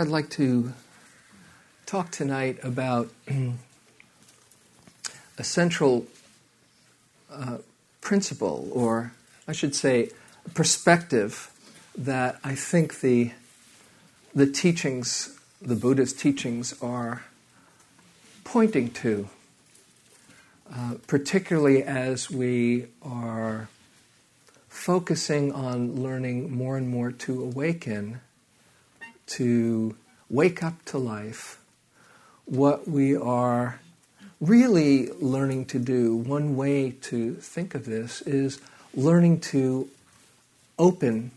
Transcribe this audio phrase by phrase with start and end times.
[0.00, 0.72] I'd like to
[1.84, 3.10] talk tonight about
[5.38, 6.06] a central
[7.30, 7.58] uh,
[8.00, 9.12] principle, or
[9.46, 10.08] I should say,
[10.54, 11.50] perspective
[11.98, 13.32] that I think the
[14.34, 17.24] the teachings, the Buddha's teachings, are
[18.42, 19.28] pointing to,
[20.74, 23.68] uh, particularly as we are
[24.70, 28.22] focusing on learning more and more to awaken
[29.30, 29.96] to
[30.28, 31.60] wake up to life,
[32.44, 33.80] what we are
[34.40, 38.60] really learning to do, one way to think of this is
[38.94, 39.88] learning to
[40.78, 41.30] open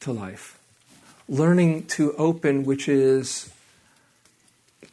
[0.00, 0.58] to life.
[1.28, 3.52] Learning to open, which is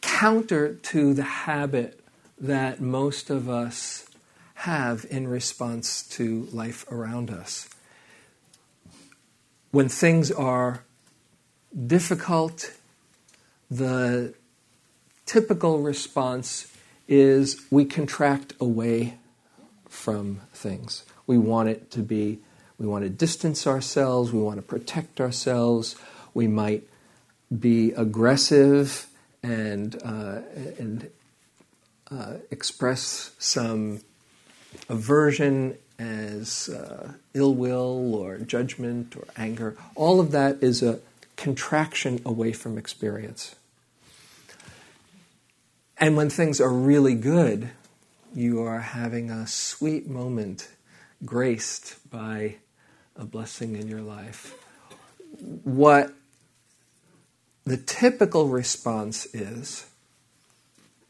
[0.02, 2.00] counter to the habit
[2.40, 4.06] that most of us
[4.54, 7.68] have in response to life around us.
[9.72, 10.84] When things are
[11.88, 12.72] difficult,
[13.70, 14.34] the
[15.26, 16.74] typical response
[17.08, 19.18] is we contract away
[19.88, 21.04] from things.
[21.28, 22.40] We want it to be,
[22.78, 25.96] we want to distance ourselves, we want to protect ourselves,
[26.34, 26.84] we might
[27.58, 29.08] be aggressive
[29.44, 30.40] and, uh,
[30.78, 31.10] and
[32.12, 34.02] uh, express some
[34.88, 39.76] aversion as uh, ill will or judgment or anger.
[39.96, 41.00] All of that is a
[41.40, 43.56] contraction away from experience.
[45.98, 47.70] And when things are really good,
[48.36, 50.68] you are having a sweet moment
[51.24, 52.58] graced by
[53.16, 54.54] a blessing in your life.
[55.64, 56.14] What
[57.64, 59.86] the typical response is,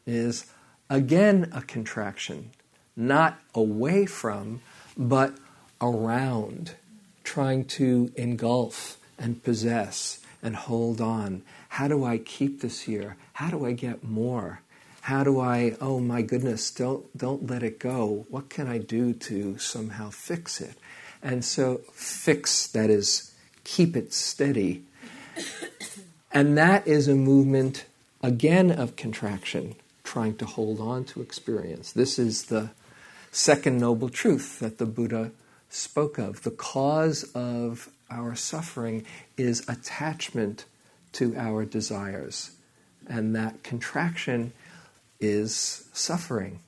[0.06, 0.46] is
[0.92, 2.52] again a contraction,
[2.96, 4.62] not away from,
[4.96, 5.34] but
[5.82, 6.76] around,
[7.24, 11.44] trying to engulf and possess and hold on.
[11.70, 13.18] How do I keep this here?
[13.34, 14.62] How do I get more?
[15.02, 18.26] How do I, oh my goodness, don't, don't let it go.
[18.30, 20.76] What can I do to somehow fix it?
[21.22, 24.84] And so, fix, that is, keep it steady.
[26.32, 27.86] And that is a movement,
[28.22, 31.92] again, of contraction, trying to hold on to experience.
[31.92, 32.70] This is the
[33.32, 35.32] second noble truth that the Buddha
[35.70, 36.44] spoke of.
[36.44, 39.06] The cause of our suffering
[39.38, 40.66] is attachment
[41.14, 42.52] to our desires.
[43.08, 44.54] And that contraction
[45.20, 46.60] is suffering.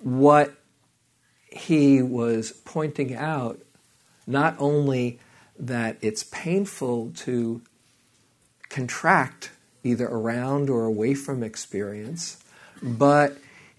[0.00, 0.54] What
[1.50, 3.60] he was pointing out,
[4.26, 5.18] not only
[5.58, 7.62] that it's painful to
[8.68, 9.50] contract
[9.82, 12.42] either around or away from experience,
[12.82, 13.36] but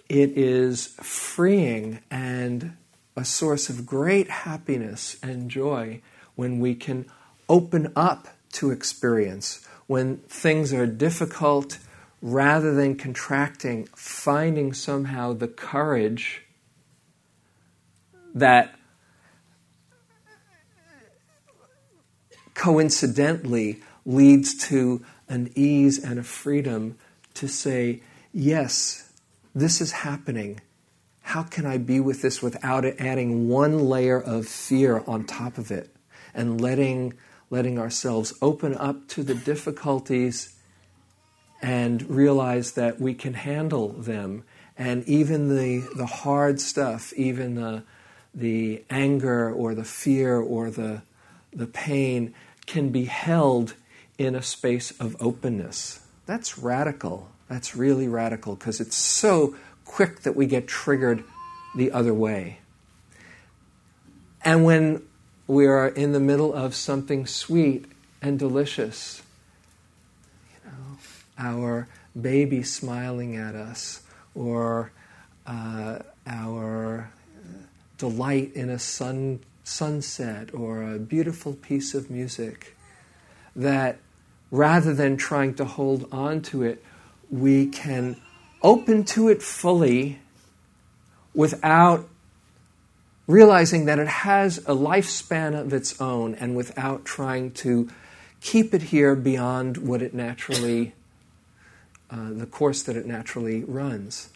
[0.09, 2.75] it is freeing and
[3.15, 6.01] a source of great happiness and joy
[6.39, 7.05] when we can
[7.49, 11.77] open up to experience, when things are difficult,
[12.21, 16.43] rather than contracting, finding somehow the courage
[18.33, 18.73] that
[22.53, 26.97] coincidentally leads to an ease and a freedom
[27.33, 28.01] to say,
[28.31, 29.11] yes,
[29.53, 30.61] this is happening.
[31.19, 35.69] How can I be with this without adding one layer of fear on top of
[35.69, 35.93] it?
[36.33, 37.13] And letting,
[37.49, 40.55] letting ourselves open up to the difficulties
[41.61, 44.43] and realize that we can handle them.
[44.77, 47.83] And even the, the hard stuff, even the,
[48.33, 51.01] the anger or the fear or the,
[51.51, 52.33] the pain,
[52.65, 53.73] can be held
[54.17, 56.01] in a space of openness.
[56.25, 57.29] That's radical.
[57.49, 59.55] That's really radical because it's so
[59.85, 61.23] quick that we get triggered
[61.75, 62.59] the other way.
[64.45, 65.01] And when
[65.49, 67.85] we are in the middle of something sweet
[68.21, 69.23] and delicious.
[70.53, 70.97] You know,
[71.39, 71.87] our
[72.19, 74.03] baby smiling at us,
[74.35, 74.91] or
[75.47, 77.09] uh, our
[77.97, 82.77] delight in a sun sunset or a beautiful piece of music,
[83.55, 83.97] that
[84.51, 86.83] rather than trying to hold on to it,
[87.31, 88.15] we can
[88.61, 90.19] open to it fully
[91.33, 92.07] without
[93.29, 97.87] realizing that it has a lifespan of its own and without trying to
[98.41, 100.93] keep it here beyond what it naturally,
[102.09, 104.29] uh, the course that it naturally runs.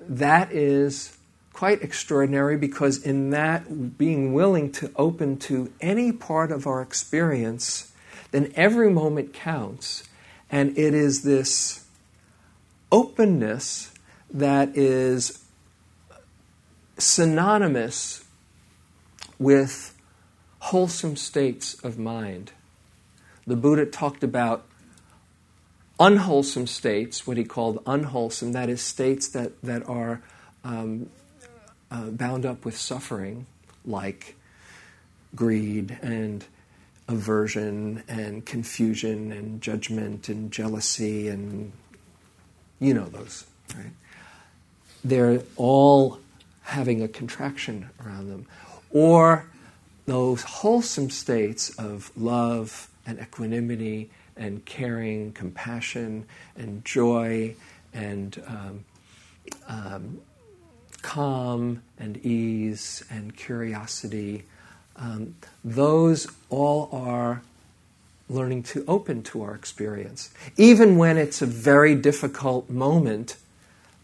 [0.00, 1.18] That is
[1.52, 7.92] quite extraordinary because, in that being willing to open to any part of our experience,
[8.30, 10.08] then every moment counts.
[10.50, 11.84] And it is this
[12.90, 13.92] openness
[14.32, 15.37] that is
[16.98, 18.24] synonymous
[19.38, 19.96] with
[20.60, 22.52] wholesome states of mind.
[23.46, 24.66] The Buddha talked about
[25.98, 30.22] unwholesome states, what he called unwholesome, that is, states that, that are
[30.64, 31.08] um,
[31.90, 33.46] uh, bound up with suffering,
[33.84, 34.36] like
[35.34, 36.44] greed and
[37.08, 41.72] aversion and confusion and judgment and jealousy and
[42.80, 43.90] you know those, right?
[45.02, 46.20] They're all
[46.68, 48.46] having a contraction around them.
[48.90, 49.46] Or
[50.04, 56.26] those wholesome states of love and equanimity and caring, compassion
[56.56, 57.54] and joy
[57.94, 58.84] and um,
[59.66, 60.20] um,
[61.00, 64.44] calm and ease and curiosity.
[64.96, 67.40] Um, those all are
[68.28, 70.30] learning to open to our experience.
[70.58, 73.36] Even when it's a very difficult moment,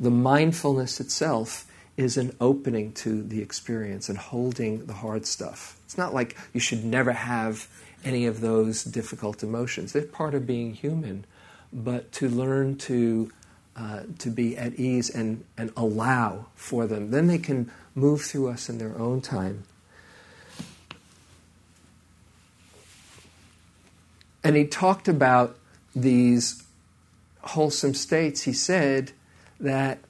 [0.00, 5.76] the mindfulness itself is an opening to the experience and holding the hard stuff.
[5.84, 7.68] It's not like you should never have
[8.04, 9.92] any of those difficult emotions.
[9.92, 11.24] They're part of being human.
[11.72, 13.32] But to learn to,
[13.76, 18.48] uh, to be at ease and, and allow for them, then they can move through
[18.48, 19.64] us in their own time.
[24.42, 25.56] And he talked about
[25.96, 26.62] these
[27.40, 28.42] wholesome states.
[28.42, 29.12] He said
[29.58, 30.00] that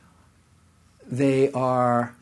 [1.10, 2.14] they are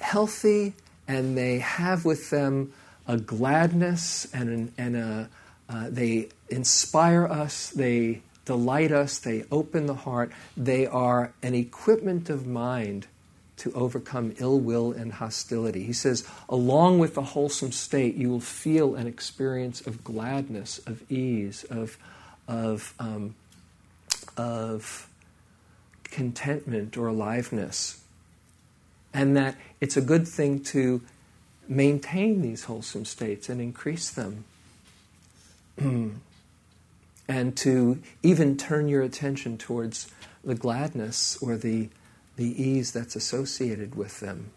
[0.00, 0.74] healthy
[1.06, 2.72] and they have with them
[3.06, 5.28] a gladness and, and a,
[5.68, 12.30] uh, they inspire us, they delight us, they open the heart, they are an equipment
[12.30, 13.06] of mind
[13.56, 15.82] to overcome ill will and hostility.
[15.82, 21.10] He says, along with the wholesome state, you will feel an experience of gladness, of
[21.10, 21.98] ease, of,
[22.46, 23.34] of, um,
[24.36, 25.08] of
[26.10, 28.00] contentment or aliveness.
[29.12, 31.02] And that it's a good thing to
[31.68, 34.44] maintain these wholesome states and increase them.
[37.28, 40.10] and to even turn your attention towards
[40.42, 41.88] the gladness or the,
[42.36, 44.50] the ease that's associated with them.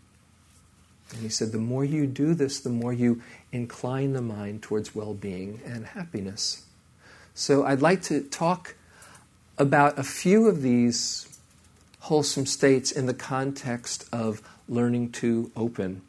[1.12, 3.22] And he said, the more you do this, the more you
[3.52, 6.66] incline the mind towards well being and happiness.
[7.34, 8.76] So I'd like to talk
[9.58, 11.31] about a few of these
[12.02, 16.02] wholesome states in the context of learning to open.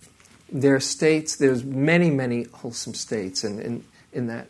[0.51, 4.49] There are states, there's many, many wholesome states, and in, in that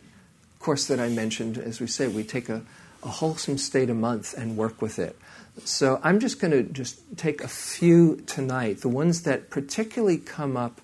[0.59, 2.61] course that I mentioned, as we say, we take a,
[3.03, 5.17] a wholesome state a month and work with it.
[5.65, 10.57] So I'm just going to just take a few tonight, the ones that particularly come
[10.57, 10.81] up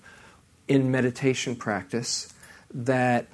[0.68, 2.32] in meditation practice
[2.72, 3.26] that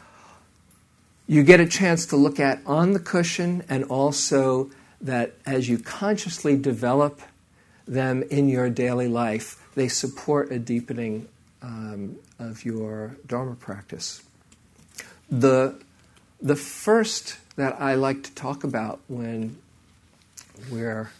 [1.26, 4.70] you get a chance to look at on the cushion and also
[5.06, 7.20] that as you consciously develop
[7.86, 11.28] them in your daily life, they support a deepening
[11.62, 14.22] um, of your Dharma practice.
[15.30, 15.80] The,
[16.40, 19.56] the first that I like to talk about when
[20.70, 21.10] we're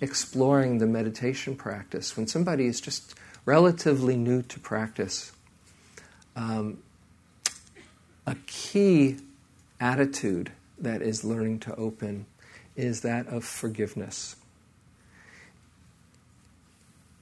[0.00, 5.32] exploring the meditation practice, when somebody is just relatively new to practice,
[6.36, 6.78] um,
[8.26, 9.18] a key
[9.78, 12.26] attitude that is learning to open
[12.80, 14.36] is that of forgiveness.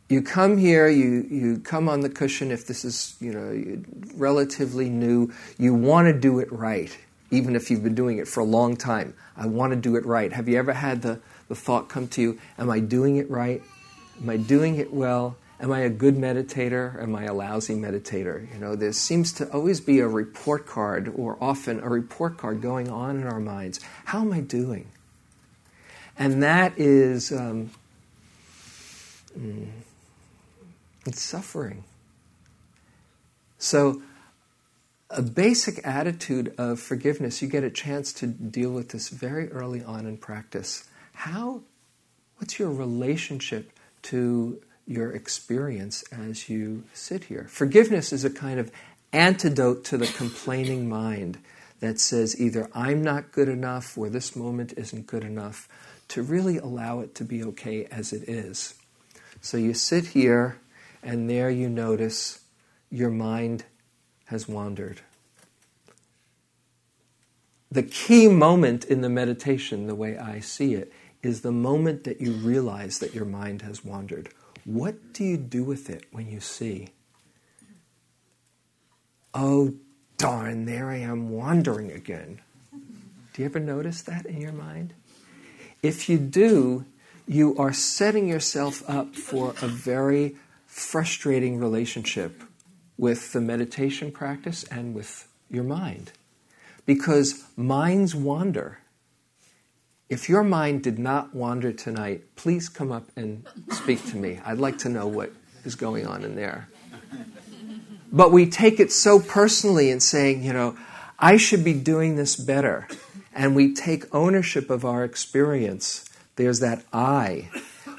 [0.08, 3.82] You come here, you, you come on the cushion if this is you know
[4.14, 6.96] relatively new, you want to do it right,
[7.30, 9.12] even if you've been doing it for a long time.
[9.36, 10.32] I want to do it right.
[10.32, 13.62] Have you ever had the, the thought come to you, am I doing it right?
[14.22, 15.36] Am I doing it well?
[15.60, 17.02] Am I a good meditator?
[17.02, 18.52] Am I a lousy meditator?
[18.54, 22.62] You know, there seems to always be a report card, or often a report card
[22.62, 23.80] going on in our minds.
[24.06, 24.86] How am I doing?
[26.18, 27.70] And that is, um,
[29.38, 29.68] mm,
[31.06, 31.84] it's suffering.
[33.58, 34.02] So,
[35.10, 39.82] a basic attitude of forgiveness, you get a chance to deal with this very early
[39.82, 40.86] on in practice.
[41.14, 41.62] How,
[42.36, 43.72] what's your relationship
[44.02, 47.46] to your experience as you sit here.
[47.50, 48.72] Forgiveness is a kind of
[49.12, 51.38] antidote to the complaining mind
[51.80, 55.68] that says either I'm not good enough or this moment isn't good enough,
[56.08, 58.74] to really allow it to be okay as it is.
[59.40, 60.58] So you sit here,
[61.02, 62.40] and there you notice
[62.90, 63.64] your mind
[64.26, 65.00] has wandered.
[67.70, 72.20] The key moment in the meditation, the way I see it, is the moment that
[72.20, 74.30] you realize that your mind has wandered.
[74.64, 76.88] What do you do with it when you see?
[79.34, 79.74] Oh,
[80.16, 82.40] darn, there I am wandering again.
[82.72, 84.94] Do you ever notice that in your mind?
[85.82, 86.84] If you do,
[87.26, 92.42] you are setting yourself up for a very frustrating relationship
[92.96, 96.12] with the meditation practice and with your mind.
[96.86, 98.78] Because minds wander.
[100.08, 104.40] If your mind did not wander tonight, please come up and speak to me.
[104.44, 105.32] I'd like to know what
[105.64, 106.68] is going on in there.
[108.10, 110.76] But we take it so personally in saying, you know,
[111.18, 112.88] I should be doing this better.
[113.34, 116.08] And we take ownership of our experience.
[116.36, 117.50] There's that I.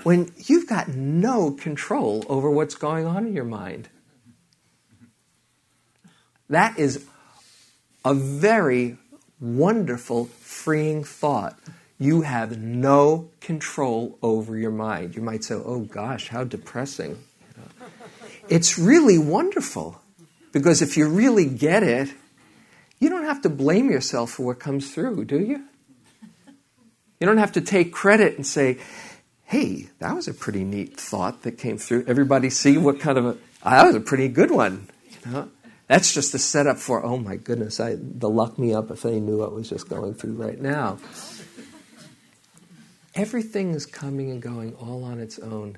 [0.04, 3.90] When you've got no control over what's going on in your mind.
[6.50, 7.06] That is
[8.04, 8.98] a very
[9.40, 11.60] wonderful, freeing thought.
[12.00, 15.16] You have no control over your mind.
[15.16, 17.12] You might say, oh gosh, how depressing.
[17.12, 17.88] You know.
[18.48, 20.02] It's really wonderful
[20.52, 22.10] because if you really get it,
[23.00, 25.64] you don't have to blame yourself for what comes through, do you?
[27.20, 28.78] You don't have to take credit and say,
[29.46, 32.06] hey, that was a pretty neat thought that came through.
[32.08, 34.88] Everybody see what kind of a, ah, that was a pretty good one.
[35.88, 39.20] That's just a setup for, oh my goodness, I, the luck me up if they
[39.20, 41.00] knew what was just going through right now.
[43.16, 45.78] Everything is coming and going all on its own.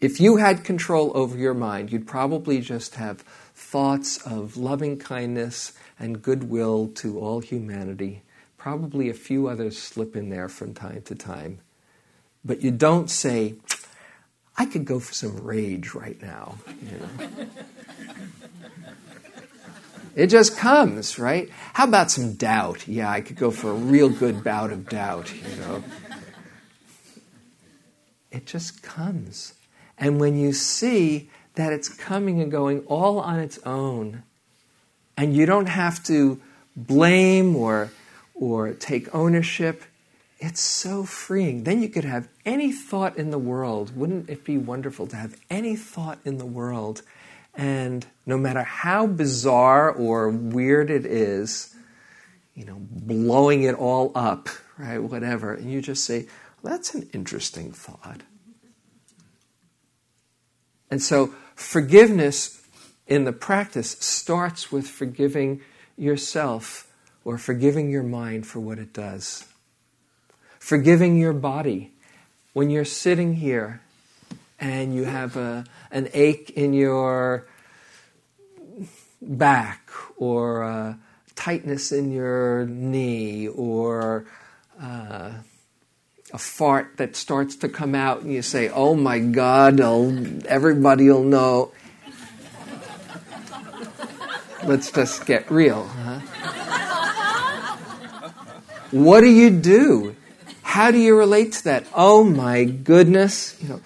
[0.00, 3.24] If you had control over your mind, you'd probably just have
[3.74, 8.22] thoughts of loving kindness and goodwill to all humanity.
[8.56, 11.58] Probably a few others slip in there from time to time.
[12.44, 13.56] But you don't say,
[14.56, 16.58] I could go for some rage right now.
[16.68, 17.46] You know?
[20.14, 21.50] it just comes, right?
[21.72, 22.86] How about some doubt?
[22.86, 25.82] Yeah, I could go for a real good bout of doubt, you know.
[28.30, 29.54] It just comes.
[29.98, 34.22] And when you see that it's coming and going all on its own,
[35.16, 36.40] and you don't have to
[36.76, 37.90] blame or,
[38.34, 39.84] or take ownership,
[40.38, 41.64] it's so freeing.
[41.64, 43.96] Then you could have any thought in the world.
[43.96, 47.02] Wouldn't it be wonderful to have any thought in the world?
[47.54, 51.74] And no matter how bizarre or weird it is,
[52.54, 56.26] you know, blowing it all up, right, whatever, and you just say,
[56.62, 58.22] well, that's an interesting thought.
[60.90, 62.62] And so forgiveness
[63.06, 65.60] in the practice starts with forgiving
[65.96, 66.90] yourself
[67.24, 69.46] or forgiving your mind for what it does.
[70.58, 71.92] Forgiving your body.
[72.52, 73.82] When you're sitting here
[74.60, 77.46] and you have a, an ache in your
[79.20, 80.98] back or a
[81.34, 84.26] tightness in your knee or
[84.80, 85.32] uh,
[86.34, 90.10] a fart that starts to come out and you say, oh my God, oh,
[90.46, 91.70] everybody will know.
[94.64, 95.84] Let's just get real.
[95.86, 96.18] Huh?
[98.90, 100.16] What do you do?
[100.62, 101.86] How do you relate to that?
[101.94, 103.80] Oh my goodness, you know,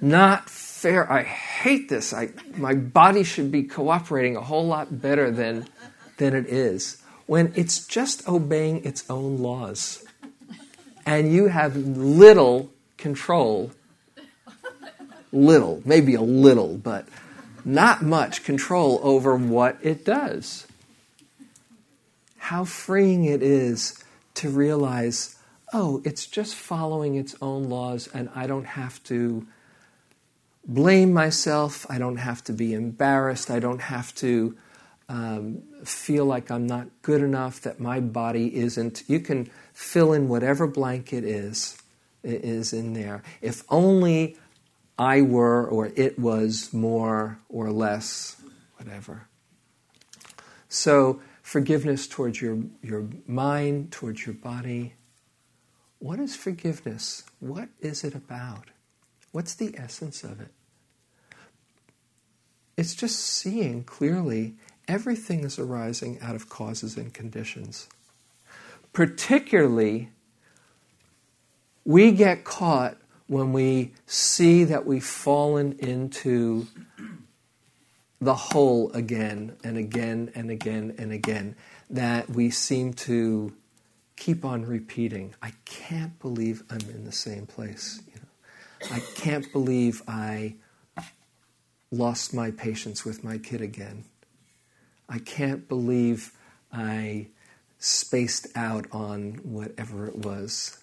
[0.00, 1.10] not fair.
[1.10, 2.12] I hate this.
[2.12, 5.68] I, my body should be cooperating a whole lot better than,
[6.16, 7.00] than it is.
[7.26, 10.03] When it's just obeying its own laws
[11.06, 13.70] and you have little control.
[15.32, 17.08] Little, maybe a little, but
[17.64, 20.66] not much control over what it does.
[22.36, 25.36] How freeing it is to realize,
[25.72, 29.46] oh, it's just following its own laws, and I don't have to
[30.66, 31.84] blame myself.
[31.90, 33.50] I don't have to be embarrassed.
[33.50, 34.56] I don't have to
[35.08, 39.02] um, feel like I'm not good enough, that my body isn't.
[39.08, 41.76] You can fill in whatever blank it is,
[42.22, 43.22] in there.
[43.42, 44.38] If only
[44.98, 48.40] I were or it was more or less,
[48.76, 49.28] whatever.
[50.68, 54.94] So, forgiveness towards your, your mind, towards your body.
[55.98, 57.24] What is forgiveness?
[57.40, 58.70] What is it about?
[59.32, 60.52] What's the essence of it?
[62.76, 64.54] It's just seeing clearly
[64.88, 67.88] everything is arising out of causes and conditions.
[68.94, 70.08] Particularly,
[71.84, 72.96] we get caught
[73.26, 76.66] when we see that we've fallen into
[78.20, 81.56] the hole again and again and again and again,
[81.90, 83.52] that we seem to
[84.16, 85.34] keep on repeating.
[85.42, 88.00] I can't believe I'm in the same place.
[88.06, 90.54] You know, I can't believe I
[91.90, 94.04] lost my patience with my kid again.
[95.08, 96.32] I can't believe
[96.72, 97.26] I
[97.84, 100.78] spaced out on whatever it was.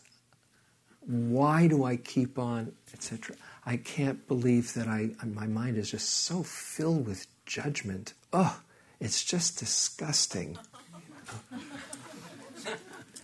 [1.00, 3.36] Why do I keep on, etc.?
[3.66, 8.14] I can't believe that I my mind is just so filled with judgment.
[8.32, 8.62] Oh,
[9.00, 10.60] it's just disgusting.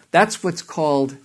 [0.09, 1.17] That's what's called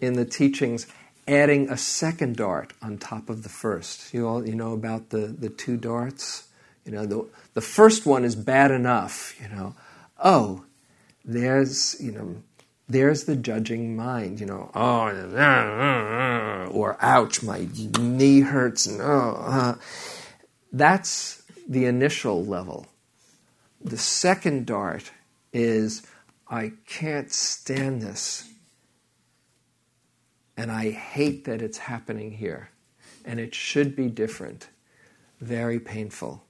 [0.00, 0.86] in the teachings
[1.28, 4.14] adding a second dart on top of the first.
[4.14, 6.48] You all you know about the, the two darts?
[6.86, 9.74] You know, the, the first one is bad enough, you know.
[10.22, 10.64] Oh,
[11.26, 12.36] there's, you know,
[12.88, 15.08] there's the judging mind, you know, oh,
[16.70, 17.66] or ouch, my
[17.98, 19.74] knee hurts, and oh, uh.
[20.72, 22.86] that's the initial level.
[23.80, 25.10] The second dart
[25.52, 26.02] is,
[26.48, 28.48] I can't stand this.
[30.56, 32.70] And I hate that it's happening here.
[33.24, 34.68] And it should be different.
[35.40, 36.44] Very painful.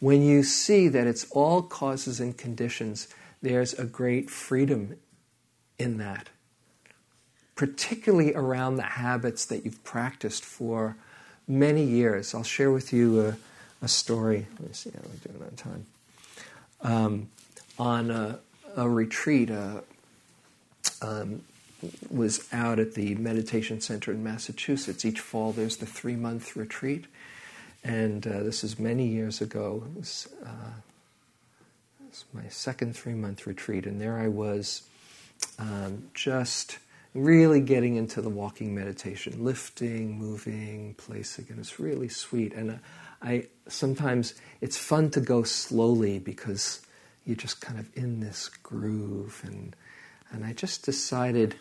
[0.00, 3.08] When you see that it's all causes and conditions,
[3.42, 4.96] there's a great freedom
[5.78, 6.28] in that.
[7.54, 10.96] Particularly around the habits that you've practiced for
[11.46, 12.34] many years.
[12.34, 13.36] I'll share with you a,
[13.82, 14.46] a story.
[14.58, 15.86] Let me see how we're doing on time.
[16.80, 17.28] Um,
[17.78, 18.38] on a,
[18.76, 19.80] a retreat, uh,
[21.02, 21.42] um,
[22.10, 25.04] was out at the meditation center in Massachusetts.
[25.04, 27.06] Each fall, there's the three month retreat,
[27.84, 29.84] and uh, this is many years ago.
[29.86, 30.72] It was, uh,
[32.32, 34.82] my second three month retreat, and there I was,
[35.58, 36.78] um, just
[37.14, 42.52] really getting into the walking meditation, lifting, moving, placing, and it's really sweet.
[42.52, 42.74] And uh,
[43.22, 46.80] I sometimes it's fun to go slowly because
[47.24, 49.74] you're just kind of in this groove and
[50.30, 51.56] and I just decided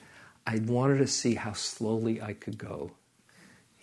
[0.46, 2.91] I wanted to see how slowly I could go.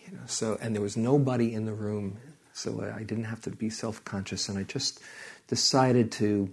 [0.05, 2.19] You know, so and there was nobody in the room,
[2.53, 5.01] so I didn't have to be self-conscious and I just
[5.49, 6.53] decided to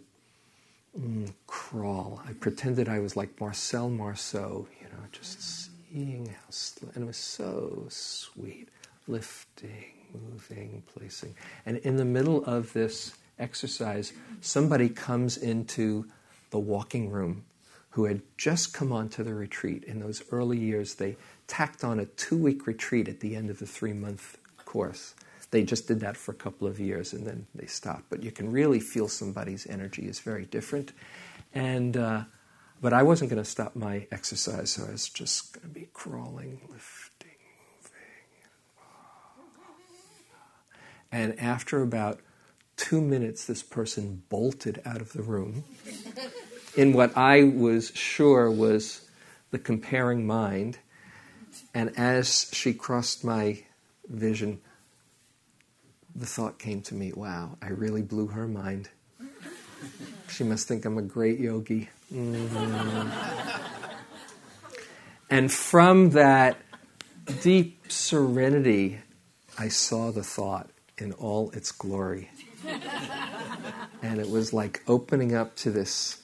[0.97, 2.21] mm, crawl.
[2.27, 7.07] I pretended I was like Marcel Marceau, you know, just seeing how slow and it
[7.07, 8.69] was so sweet,
[9.07, 11.35] lifting, moving, placing.
[11.65, 16.05] And in the middle of this exercise, somebody comes into
[16.51, 17.45] the walking room
[17.91, 19.83] who had just come onto the retreat.
[19.83, 23.59] In those early years, they tacked on a two week retreat at the end of
[23.59, 25.13] the three month course.
[25.51, 28.05] They just did that for a couple of years and then they stopped.
[28.09, 30.93] But you can really feel somebody's energy is very different.
[31.53, 32.23] And, uh,
[32.81, 35.89] but I wasn't going to stop my exercise, so I was just going to be
[35.93, 37.29] crawling, lifting,
[37.77, 38.41] moving.
[41.11, 42.21] And after about
[42.77, 45.65] two minutes, this person bolted out of the room
[46.75, 49.07] in what I was sure was
[49.51, 50.79] the comparing mind.
[51.73, 53.63] And as she crossed my
[54.07, 54.61] vision,
[56.15, 58.89] the thought came to me wow, I really blew her mind.
[60.29, 61.89] She must think I'm a great yogi.
[62.13, 63.11] Mm.
[65.29, 66.57] and from that
[67.41, 68.99] deep serenity,
[69.57, 72.29] I saw the thought in all its glory.
[74.01, 76.21] and it was like opening up to this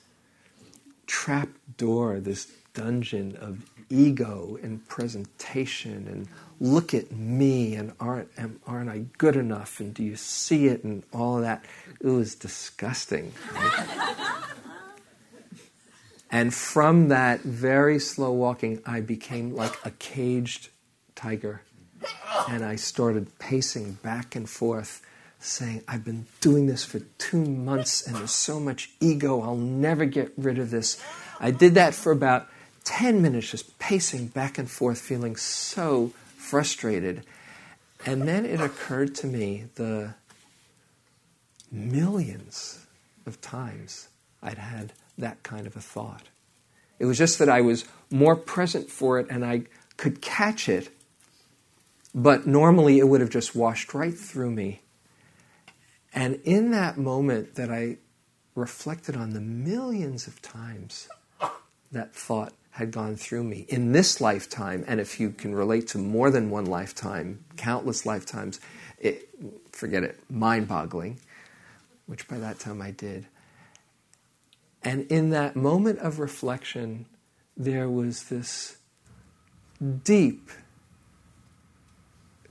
[1.06, 6.28] trap door, this dungeon of ego and presentation and
[6.59, 8.29] look at me and aren't,
[8.65, 11.63] aren't I good enough and do you see it and all of that.
[12.01, 13.33] It was disgusting.
[16.29, 20.69] And from that very slow walking, I became like a caged
[21.15, 21.61] tiger.
[22.49, 25.01] And I started pacing back and forth
[25.39, 30.05] saying, I've been doing this for two months and there's so much ego, I'll never
[30.05, 31.01] get rid of this.
[31.39, 32.47] I did that for about
[32.83, 36.11] 10 minutes, just pacing back and forth, feeling so
[36.47, 37.25] frustrated.
[38.05, 40.15] And then it occurred to me the
[41.71, 42.86] millions
[43.25, 44.07] of times
[44.41, 46.23] I'd had that kind of a thought.
[46.99, 49.63] It was just that I was more present for it and I
[49.97, 50.89] could catch it,
[52.13, 54.81] but normally it would have just washed right through me
[56.17, 57.97] and in that moment that I
[58.55, 61.07] reflected on the millions of times
[61.91, 65.97] that thought had gone through me in this lifetime, and if you can relate to
[65.97, 68.60] more than one lifetime, countless lifetimes,
[69.00, 69.30] it,
[69.71, 71.19] forget it, mind boggling,
[72.06, 73.26] which by that time I did.
[74.84, 77.08] And in that moment of reflection,
[77.58, 78.78] there was this
[80.04, 80.52] deep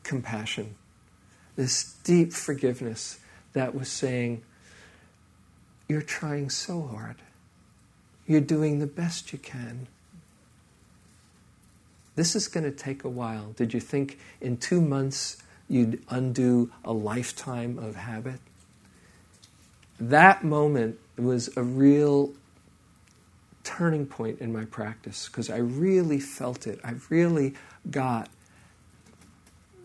[0.02, 0.74] compassion,
[1.54, 3.20] this deep forgiveness
[3.52, 4.42] that was saying,
[5.88, 7.16] You're trying so hard.
[8.26, 9.86] You're doing the best you can.
[12.16, 13.52] This is going to take a while.
[13.56, 15.36] Did you think in two months
[15.68, 18.40] you'd undo a lifetime of habit?
[20.00, 22.32] That moment was a real
[23.64, 26.80] turning point in my practice because I really felt it.
[26.84, 27.54] I really
[27.90, 28.28] got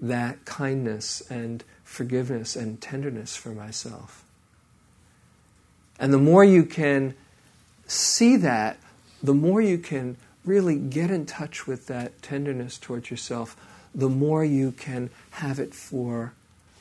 [0.02, 4.24] that kindness and forgiveness and tenderness for myself.
[6.00, 7.16] And the more you can
[7.92, 8.78] see that,
[9.22, 13.56] the more you can really get in touch with that tenderness towards yourself,
[13.94, 16.34] the more you can have it for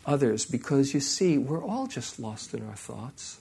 [0.07, 0.46] others.
[0.46, 3.40] Because you see, we're all just lost in our thoughts.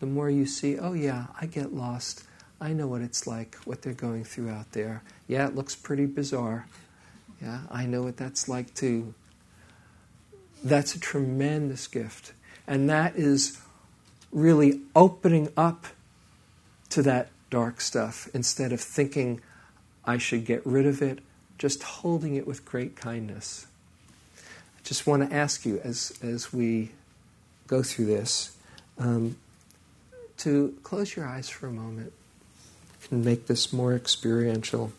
[0.00, 2.24] The more you see, oh yeah, I get lost.
[2.60, 5.02] I know what it's like, what they're going through out there.
[5.28, 6.66] Yeah, it looks pretty bizarre.
[7.40, 9.14] Yeah, I know what that's like too.
[10.62, 12.32] That's a tremendous gift.
[12.66, 13.60] And that is
[14.32, 15.86] really opening up
[16.94, 19.40] to that dark stuff instead of thinking
[20.04, 21.18] I should get rid of it,
[21.58, 23.66] just holding it with great kindness.
[24.38, 26.92] I just want to ask you as, as we
[27.66, 28.56] go through this
[28.96, 29.36] um,
[30.38, 32.12] to close your eyes for a moment
[33.10, 34.92] and make this more experiential.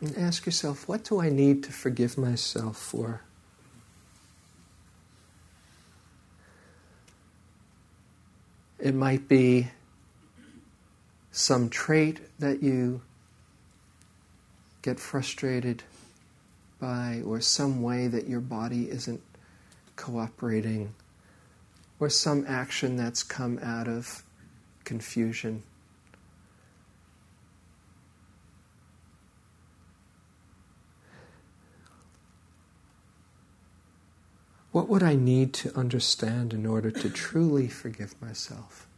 [0.00, 3.22] And ask yourself, what do I need to forgive myself for?
[8.82, 9.68] It might be
[11.30, 13.00] some trait that you
[14.82, 15.84] get frustrated
[16.80, 19.20] by, or some way that your body isn't
[19.94, 20.94] cooperating,
[22.00, 24.24] or some action that's come out of
[24.82, 25.62] confusion.
[34.72, 38.88] What would I need to understand in order to truly forgive myself?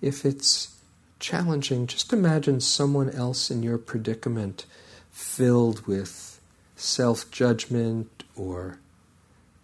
[0.00, 0.76] If it's
[1.18, 4.66] challenging, just imagine someone else in your predicament
[5.10, 6.40] filled with
[6.76, 8.78] self judgment or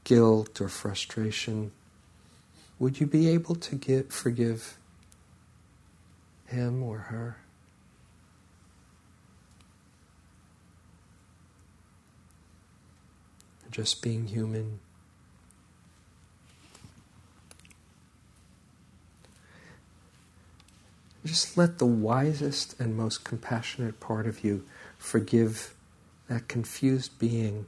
[0.02, 1.70] guilt or frustration.
[2.80, 4.78] Would you be able to get, forgive
[6.50, 7.36] him or her.
[13.70, 14.80] Just being human.
[21.24, 24.64] Just let the wisest and most compassionate part of you
[24.98, 25.74] forgive
[26.28, 27.66] that confused being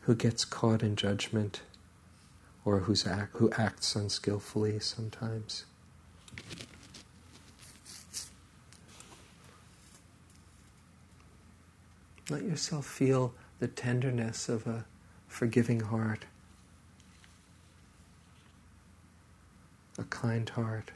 [0.00, 1.60] who gets caught in judgment
[2.64, 5.64] or who's act, who acts unskillfully sometimes.
[12.32, 14.86] Let yourself feel the tenderness of a
[15.28, 16.24] forgiving heart,
[19.98, 20.92] a kind heart.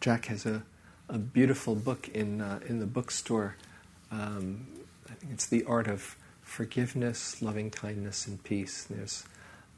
[0.00, 0.62] Jack has a,
[1.10, 3.56] a beautiful book in, uh, in the bookstore.
[4.10, 4.66] Um,
[5.08, 8.86] I think it's The Art of Forgiveness, Loving Kindness, and Peace.
[8.88, 9.24] And there's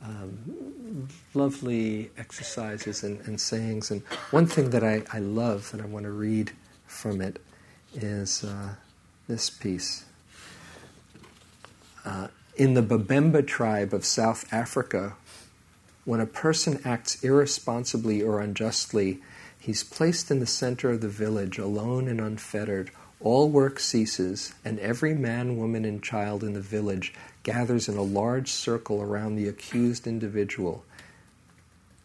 [0.01, 3.91] um, lovely exercises and, and, sayings.
[3.91, 6.53] And one thing that I, I love and I want to read
[6.87, 7.41] from it
[7.93, 8.75] is uh,
[9.27, 10.05] this piece.
[12.05, 15.15] Uh, in the Babemba tribe of South Africa,
[16.05, 19.21] when a person acts irresponsibly or unjustly,
[19.63, 22.91] He's placed in the center of the village, alone and unfettered.
[23.21, 28.03] All work ceases, and every man, woman, and child in the village gathers in a
[28.03, 30.85] large circle around the accused individual.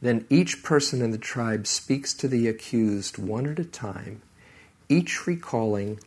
[0.03, 4.21] Then each person in the tribe speaks to the accused one at a time,
[4.87, 5.99] each recalling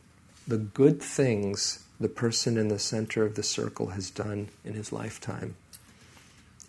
[0.47, 4.93] the good things the person in the center of the circle has done in his
[4.93, 5.55] lifetime.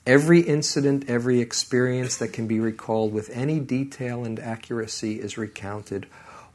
[0.04, 6.06] Every incident, every experience that can be recalled with any detail and accuracy is recounted.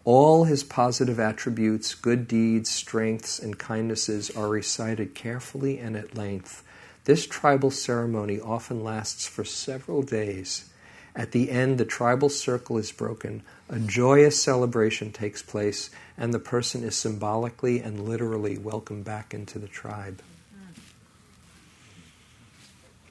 [0.04, 6.62] All his positive attributes, good deeds, strengths, and kindnesses are recited carefully and at length.
[7.06, 10.70] This tribal ceremony often lasts for several days.
[11.16, 16.40] At the end, the tribal circle is broken, a joyous celebration takes place, and the
[16.40, 20.22] person is symbolically and literally welcomed back into the tribe.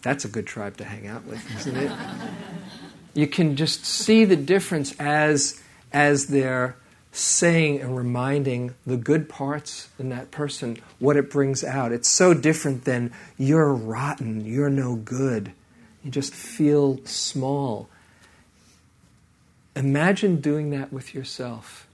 [0.03, 1.93] That's a good tribe to hang out with, isn't it?
[3.15, 5.61] you can just see the difference as,
[5.93, 6.77] as they're
[7.13, 11.93] saying and reminding the good parts in that person, what it brings out.
[11.93, 15.53] It's so different than you're rotten, you're no good.
[16.05, 17.89] You just feel small.
[19.75, 21.87] Imagine doing that with yourself.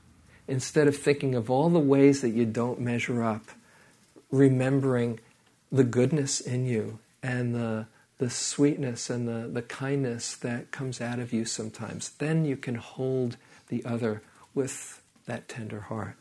[0.48, 3.42] Instead of thinking of all the ways that you don't measure up,
[4.30, 5.20] remembering
[5.70, 7.86] the goodness in you and the,
[8.18, 12.10] the sweetness and the, the kindness that comes out of you sometimes.
[12.10, 13.36] Then you can hold
[13.68, 14.22] the other
[14.54, 16.16] with that tender heart.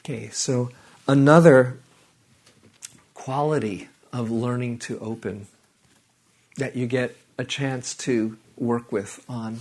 [0.00, 0.70] Okay, so
[1.06, 1.78] another
[3.14, 5.46] quality of learning to open
[6.56, 9.60] that you get a chance to work with on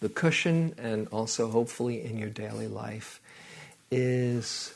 [0.00, 3.20] the cushion and also hopefully in your daily life
[3.90, 4.72] is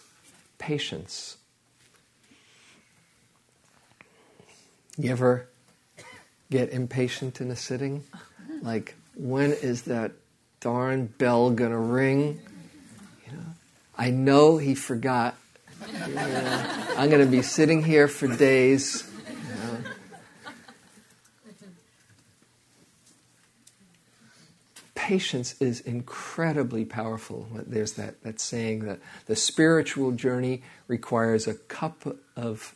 [0.59, 1.37] patience.
[4.97, 5.49] You ever
[6.51, 8.05] get impatient in a sitting.
[8.63, 10.13] Like, when is that
[10.61, 12.41] darn bell gonna ring?
[13.27, 13.45] You know,
[13.99, 15.37] I know he forgot.
[15.93, 19.05] Know, I'm gonna be sitting here for days.
[19.29, 19.79] You know.
[25.05, 27.47] Patience is incredibly powerful.
[27.53, 32.75] There's that, that saying that the spiritual journey requires a cup of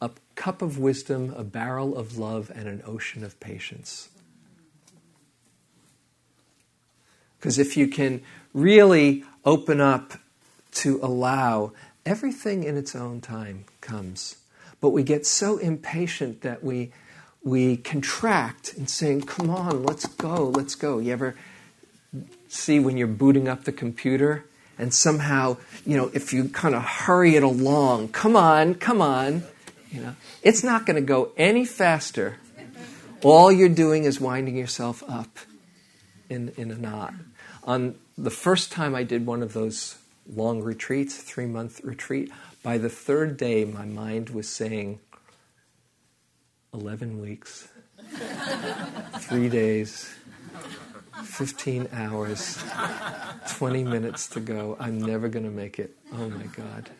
[0.00, 4.08] a cup of wisdom, a barrel of love, and an ocean of patience.
[7.38, 8.20] Because if you can
[8.52, 10.14] really open up
[10.72, 11.72] to allow,
[12.04, 14.38] everything in its own time comes.
[14.80, 16.90] But we get so impatient that we,
[17.46, 20.98] we contract and saying, Come on, let's go, let's go.
[20.98, 21.36] You ever
[22.48, 24.44] see when you're booting up the computer
[24.76, 25.56] and somehow,
[25.86, 29.44] you know, if you kind of hurry it along, come on, come on,
[29.92, 32.36] you know, it's not going to go any faster.
[33.22, 35.38] All you're doing is winding yourself up
[36.28, 37.14] in, in a knot.
[37.62, 39.98] On the first time I did one of those
[40.34, 42.32] long retreats, three month retreat,
[42.64, 44.98] by the third day, my mind was saying,
[46.76, 47.68] 11 weeks,
[49.20, 50.14] three days,
[51.24, 52.62] 15 hours,
[53.48, 54.76] 20 minutes to go.
[54.78, 55.96] I'm never going to make it.
[56.12, 56.90] Oh my God.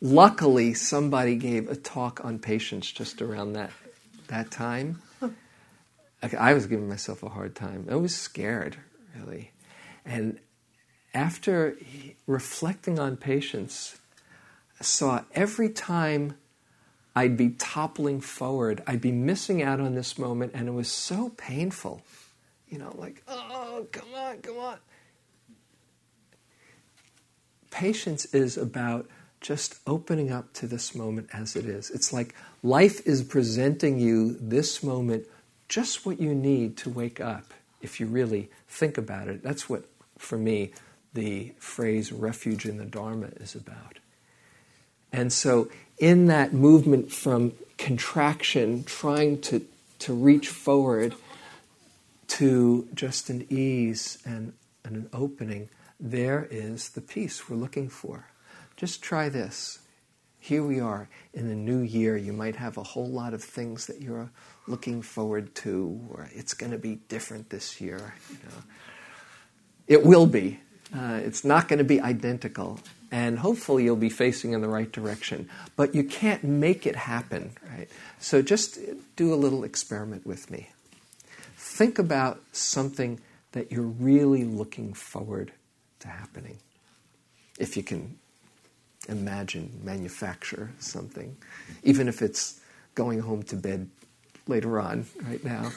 [0.00, 3.70] Luckily, somebody gave a talk on patience just around that,
[4.26, 5.00] that time.
[6.36, 7.86] I was giving myself a hard time.
[7.88, 8.76] I was scared,
[9.16, 9.52] really.
[10.04, 10.40] And
[11.14, 11.76] after
[12.26, 14.00] reflecting on patience,
[14.80, 16.36] I saw every time
[17.18, 21.30] I'd be toppling forward, I'd be missing out on this moment, and it was so
[21.30, 22.00] painful.
[22.68, 24.76] You know, like, oh, come on, come on.
[27.72, 29.08] Patience is about
[29.40, 31.90] just opening up to this moment as it is.
[31.90, 35.26] It's like life is presenting you this moment
[35.68, 37.52] just what you need to wake up
[37.82, 39.42] if you really think about it.
[39.42, 39.86] That's what,
[40.18, 40.70] for me,
[41.14, 43.98] the phrase refuge in the Dharma is about.
[45.12, 49.66] And so, in that movement from contraction, trying to,
[50.00, 51.14] to reach forward,
[52.28, 54.52] to just an ease and,
[54.84, 58.26] and an opening, there is the peace we're looking for.
[58.76, 59.80] Just try this.
[60.38, 62.16] Here we are in the new year.
[62.16, 64.30] You might have a whole lot of things that you're
[64.68, 68.14] looking forward to, or it's going to be different this year.
[68.30, 68.62] You know.
[69.88, 70.60] It will be.
[70.94, 72.78] Uh, it's not going to be identical,
[73.10, 75.48] and hopefully you'll be facing in the right direction.
[75.76, 77.88] But you can't make it happen, right?
[78.18, 78.78] So just
[79.16, 80.70] do a little experiment with me.
[81.56, 83.20] Think about something
[83.52, 85.52] that you're really looking forward
[86.00, 86.58] to happening.
[87.58, 88.18] If you can
[89.08, 91.36] imagine, manufacture something,
[91.82, 92.60] even if it's
[92.94, 93.88] going home to bed
[94.46, 95.72] later on, right now.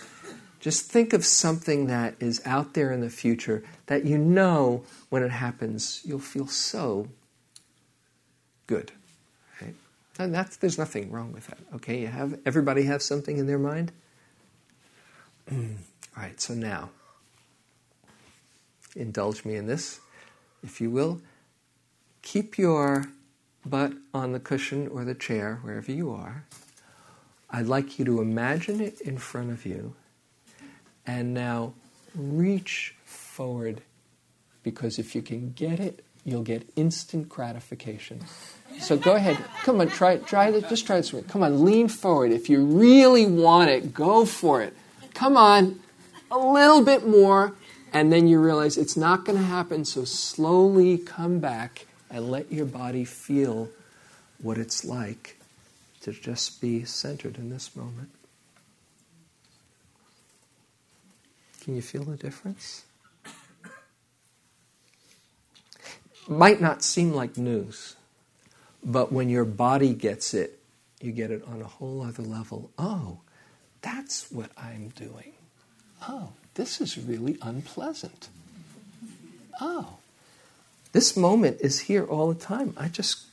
[0.60, 5.24] Just think of something that is out there in the future that you know when
[5.24, 7.08] it happens, you'll feel so
[8.72, 8.94] good.
[9.62, 9.76] Right?
[10.18, 11.58] And that's, there's nothing wrong with that.
[11.76, 13.92] Okay, you have everybody have something in their mind?
[15.52, 15.58] All
[16.16, 16.90] right, so now,
[18.96, 20.00] indulge me in this,
[20.64, 21.20] if you will.
[22.22, 23.06] Keep your
[23.66, 26.46] butt on the cushion or the chair, wherever you are.
[27.50, 29.96] I'd like you to imagine it in front of you
[31.06, 31.74] and now
[32.16, 33.82] reach forward
[34.64, 38.22] because if you can get it you'll get instant gratification.
[38.80, 39.38] So go ahead.
[39.64, 40.70] Come on, try, try it.
[40.70, 41.14] Just try this.
[41.28, 42.32] Come on, lean forward.
[42.32, 44.74] If you really want it, go for it.
[45.14, 45.80] Come on,
[46.30, 47.54] a little bit more.
[47.94, 49.84] And then you realize it's not going to happen.
[49.84, 53.70] So slowly come back and let your body feel
[54.42, 55.38] what it's like
[56.02, 58.10] to just be centered in this moment.
[61.62, 62.84] Can you feel the difference?
[66.28, 67.96] Might not seem like news,
[68.84, 70.60] but when your body gets it,
[71.02, 72.70] you get it on a whole other level.
[72.78, 73.20] Oh,
[73.82, 75.34] that's what I'm doing.
[76.08, 78.30] Oh, this is really unpleasant.
[79.60, 79.98] Oh,
[80.92, 82.74] this moment is here all the time.
[82.78, 83.26] I just,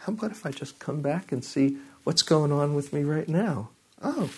[0.00, 3.28] how about if I just come back and see what's going on with me right
[3.28, 3.70] now?
[4.02, 4.30] Oh,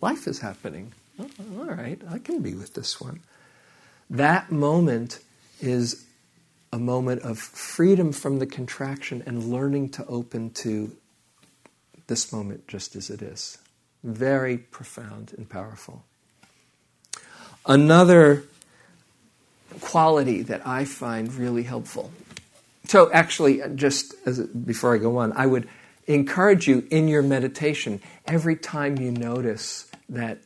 [0.00, 0.92] life is happening.
[1.18, 3.20] Oh, all right, I can be with this one.
[4.10, 5.20] That moment
[5.60, 6.03] is
[6.74, 10.90] a moment of freedom from the contraction and learning to open to
[12.08, 13.58] this moment just as it is.
[14.02, 16.04] Very profound and powerful.
[17.64, 18.42] Another
[19.80, 22.10] quality that I find really helpful.
[22.86, 25.68] So, actually, just as, before I go on, I would
[26.08, 30.38] encourage you in your meditation, every time you notice that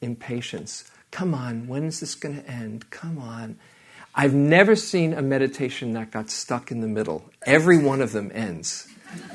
[0.00, 2.90] impatience, come on, when is this going to end?
[2.90, 3.56] Come on.
[4.18, 7.30] I've never seen a meditation that got stuck in the middle.
[7.44, 8.88] Every one of them ends.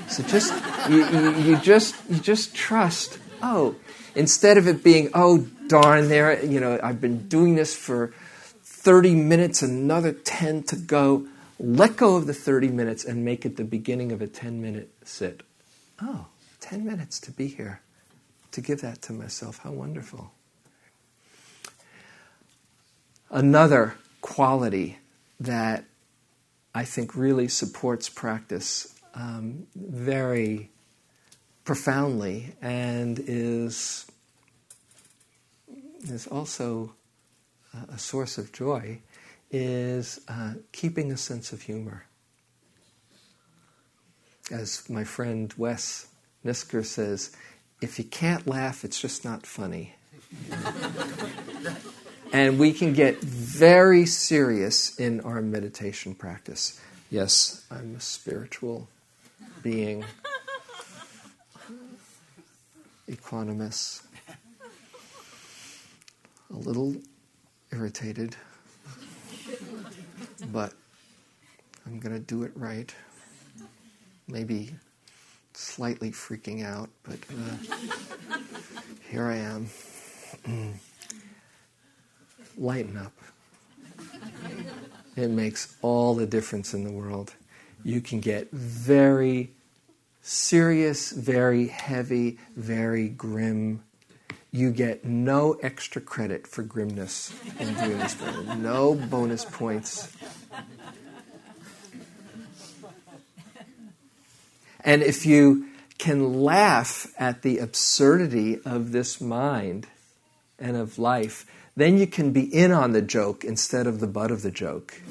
[0.07, 0.51] So just
[0.89, 3.19] you, you, you just you just trust.
[3.43, 3.75] Oh,
[4.15, 8.11] instead of it being oh darn there, you know I've been doing this for
[8.63, 11.27] 30 minutes, another 10 to go.
[11.59, 14.89] Let go of the 30 minutes and make it the beginning of a 10 minute
[15.05, 15.43] sit.
[16.01, 16.25] Oh,
[16.61, 17.81] 10 minutes to be here,
[18.51, 19.59] to give that to myself.
[19.59, 20.31] How wonderful.
[23.29, 24.99] Another quality
[25.39, 25.83] that
[26.73, 30.69] I think really supports practice um, very
[31.65, 34.05] profoundly and is,
[36.03, 36.93] is also
[37.91, 38.99] a source of joy
[39.51, 42.05] is uh, keeping a sense of humor.
[44.49, 46.07] As my friend Wes
[46.45, 47.35] Nisker says,
[47.81, 49.95] if you can't laugh, it's just not funny.
[52.33, 56.79] and we can get very serious in our meditation practice.
[57.09, 58.87] Yes, I'm a spiritual
[59.61, 60.05] being,
[63.09, 64.03] equanimous,
[66.49, 66.95] a little
[67.71, 68.35] irritated,
[70.47, 70.73] but
[71.85, 72.93] I'm going to do it right.
[74.27, 74.73] Maybe
[75.53, 78.37] slightly freaking out, but uh,
[79.09, 79.69] here I am.
[82.57, 83.13] Lighten up.
[85.15, 87.33] It makes all the difference in the world.
[87.83, 89.51] You can get very
[90.21, 93.81] serious, very heavy, very grim
[94.51, 98.17] you get no extra credit for grimness in doing this.
[98.57, 100.13] No bonus points.
[104.81, 109.87] And if you can laugh at the absurdity of this mind
[110.59, 114.31] and of life, then you can be in on the joke instead of the butt
[114.31, 115.01] of the joke.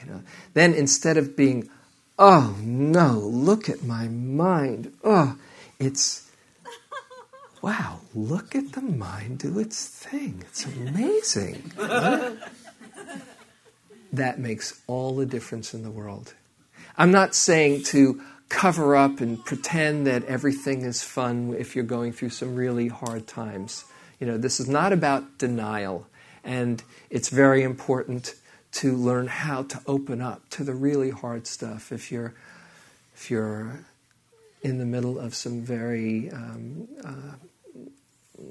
[0.00, 0.22] You know,
[0.54, 1.68] then instead of being,
[2.18, 4.92] oh no, look at my mind.
[5.04, 5.36] Oh,
[5.78, 6.30] it's
[7.62, 10.44] wow, look at the mind do its thing.
[10.48, 11.72] It's amazing.
[14.12, 16.34] that makes all the difference in the world.
[16.96, 22.12] I'm not saying to cover up and pretend that everything is fun if you're going
[22.12, 23.84] through some really hard times.
[24.20, 26.06] You know, this is not about denial,
[26.42, 28.34] and it's very important
[28.72, 32.34] to learn how to open up to the really hard stuff if you're
[33.14, 33.80] if you're
[34.62, 38.42] in the middle of some very um, uh,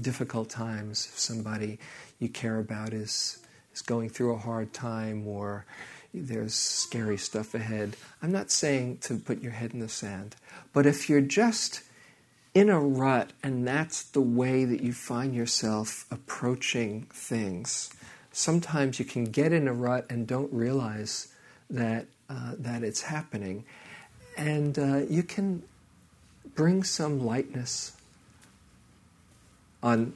[0.00, 1.78] difficult times, if somebody
[2.18, 3.38] you care about is,
[3.74, 5.64] is going through a hard time or
[6.12, 10.34] there's scary stuff ahead, I'm not saying to put your head in the sand.
[10.72, 11.82] But if you're just
[12.54, 17.90] in a rut and that's the way that you find yourself approaching things,
[18.32, 21.28] sometimes you can get in a rut and don't realize
[21.68, 23.64] that, uh, that it's happening.
[24.36, 25.62] And uh, you can
[26.54, 27.92] bring some lightness
[29.82, 30.14] on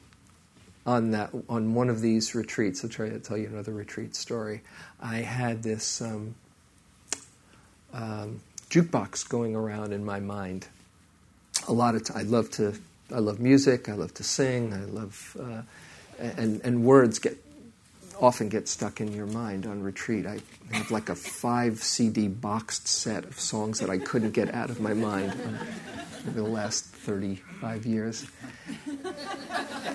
[0.86, 2.84] on that on one of these retreats.
[2.84, 4.60] I'll try to tell you another retreat story.
[5.00, 6.34] I had this um,
[7.92, 10.68] um, jukebox going around in my mind.
[11.68, 12.74] A lot of t- I love to
[13.14, 13.88] I love music.
[13.88, 14.72] I love to sing.
[14.72, 15.62] I love uh,
[16.18, 17.36] and and words get
[18.20, 20.26] often get stuck in your mind on retreat.
[20.26, 20.38] I
[20.72, 24.80] have like a five CD boxed set of songs that I couldn't get out of
[24.80, 25.32] my mind
[26.26, 28.26] over the last 35 years.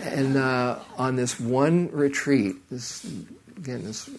[0.04, 3.06] And uh, on this one retreat, this
[3.58, 4.10] again, this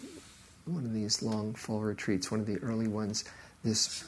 [0.66, 3.24] one of these long fall retreats, one of the early ones,
[3.64, 4.05] this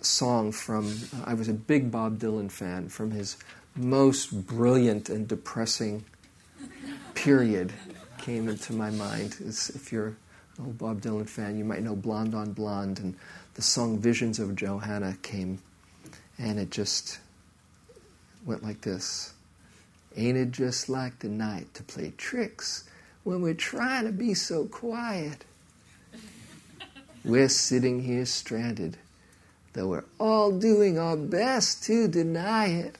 [0.00, 3.36] song from uh, I was a big Bob Dylan fan from his
[3.74, 6.04] most brilliant and depressing
[7.14, 7.72] period
[8.18, 9.36] came into my mind.
[9.40, 10.08] It's, if you're
[10.58, 13.16] an old Bob Dylan fan, you might know Blonde on Blonde, and
[13.54, 15.60] the song Visions of Johanna came,
[16.38, 17.18] and it just
[18.44, 19.32] went like this
[20.16, 22.84] Ain't it just like the night to play tricks
[23.24, 25.44] when we're trying to be so quiet?
[27.24, 28.96] We're sitting here stranded,
[29.78, 32.96] though we're all doing our best to deny it.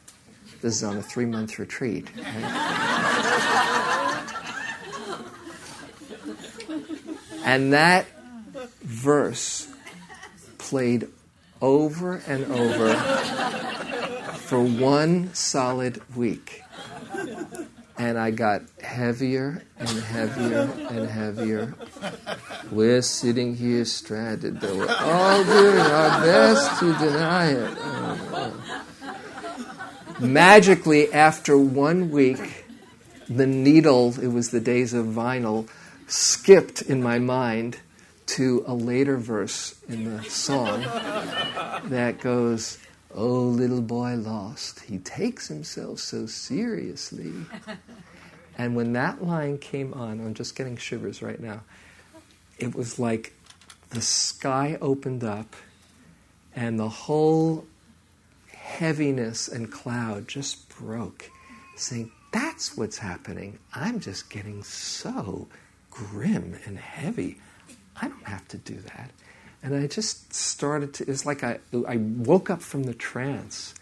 [0.62, 2.08] This is on a three month retreat.
[2.16, 2.24] Right?
[7.44, 8.06] and that
[8.82, 9.66] verse
[10.58, 11.08] played
[11.60, 12.94] over and over
[14.34, 16.62] for one solid week.
[17.98, 21.74] And I got heavier and heavier and heavier.
[22.70, 27.78] We're sitting here stranded, though we're all doing our best to deny it.
[30.20, 32.64] Magically, after one week,
[33.28, 35.68] the needle, it was the days of vinyl,
[36.06, 37.78] skipped in my mind
[38.26, 40.82] to a later verse in the song
[41.84, 42.78] that goes,
[43.14, 47.32] Oh, little boy lost, he takes himself so seriously.
[48.58, 51.62] And when that line came on, I'm just getting shivers right now,
[52.58, 53.32] it was like
[53.90, 55.56] the sky opened up
[56.54, 57.66] and the whole
[58.52, 61.30] heaviness and cloud just broke,
[61.76, 63.58] saying, That's what's happening.
[63.74, 65.48] I'm just getting so
[65.90, 67.38] grim and heavy.
[68.00, 69.10] I don't have to do that.
[69.62, 73.74] And I just started to, it's like I, I woke up from the trance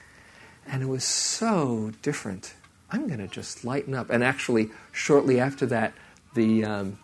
[0.66, 2.55] and it was so different.
[2.91, 4.09] I'm going to just lighten up.
[4.11, 5.93] And actually, shortly after that,
[6.35, 6.99] the, um,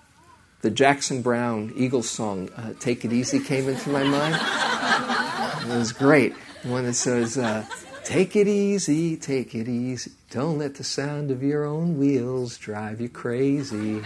[0.62, 4.34] the Jackson Browne Eagles song, uh, Take It Easy, came into my mind.
[5.70, 6.34] It was great.
[6.62, 7.66] The one that says, uh,
[8.04, 10.10] Take it easy, take it easy.
[10.30, 14.02] Don't let the sound of your own wheels drive you crazy.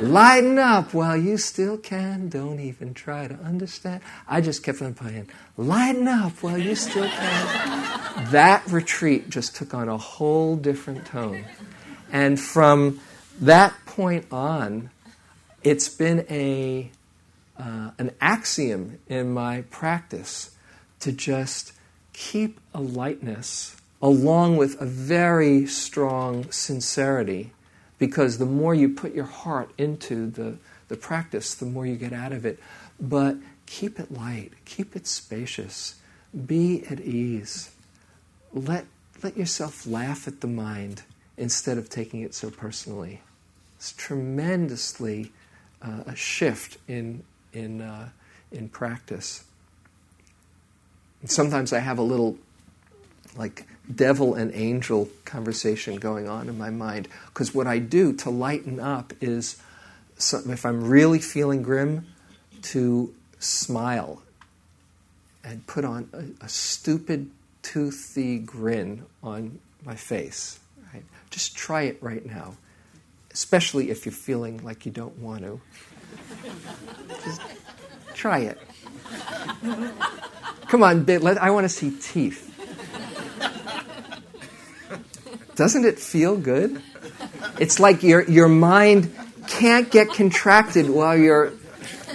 [0.00, 2.28] Lighten up while you still can.
[2.28, 4.02] Don't even try to understand.
[4.26, 5.28] I just kept on playing.
[5.56, 8.30] Lighten up while you still can.
[8.32, 11.44] That retreat just took on a whole different tone.
[12.12, 13.00] And from
[13.40, 14.90] that point on,
[15.62, 16.90] it's been a,
[17.58, 20.56] uh, an axiom in my practice
[21.00, 21.72] to just
[22.12, 27.52] keep a lightness along with a very strong sincerity
[27.98, 30.56] because the more you put your heart into the,
[30.88, 32.58] the practice, the more you get out of it.
[32.98, 33.36] But
[33.66, 35.96] keep it light, keep it spacious,
[36.46, 37.70] be at ease.
[38.52, 38.86] Let,
[39.22, 41.02] let yourself laugh at the mind
[41.36, 43.20] instead of taking it so personally.
[43.76, 45.32] It's tremendously
[45.82, 47.22] uh, a shift in,
[47.52, 48.08] in, uh,
[48.52, 49.44] in practice.
[51.24, 52.38] Sometimes I have a little
[53.36, 57.08] like devil and angel conversation going on in my mind.
[57.26, 59.60] Because what I do to lighten up is,
[60.18, 62.06] if I'm really feeling grim,
[62.62, 64.22] to smile
[65.44, 67.30] and put on a, a stupid,
[67.62, 70.60] toothy grin on my face.
[70.92, 71.04] Right?
[71.30, 72.54] Just try it right now,
[73.32, 75.60] especially if you're feeling like you don't want to.
[77.24, 77.40] Just
[78.14, 78.58] try it.
[80.68, 82.46] Come on, let, I want to see teeth.
[85.56, 86.82] Doesn't it feel good?
[87.58, 89.14] It's like your, your mind
[89.48, 91.52] can't get contracted while your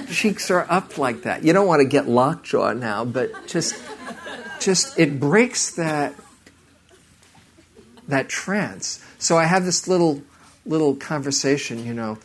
[0.09, 1.43] cheeks are up like that.
[1.43, 3.75] You don't want to get lockjaw now, but just,
[4.59, 6.15] just it breaks that,
[8.07, 9.03] that trance.
[9.19, 10.21] So I have this little,
[10.65, 12.17] little conversation, you know,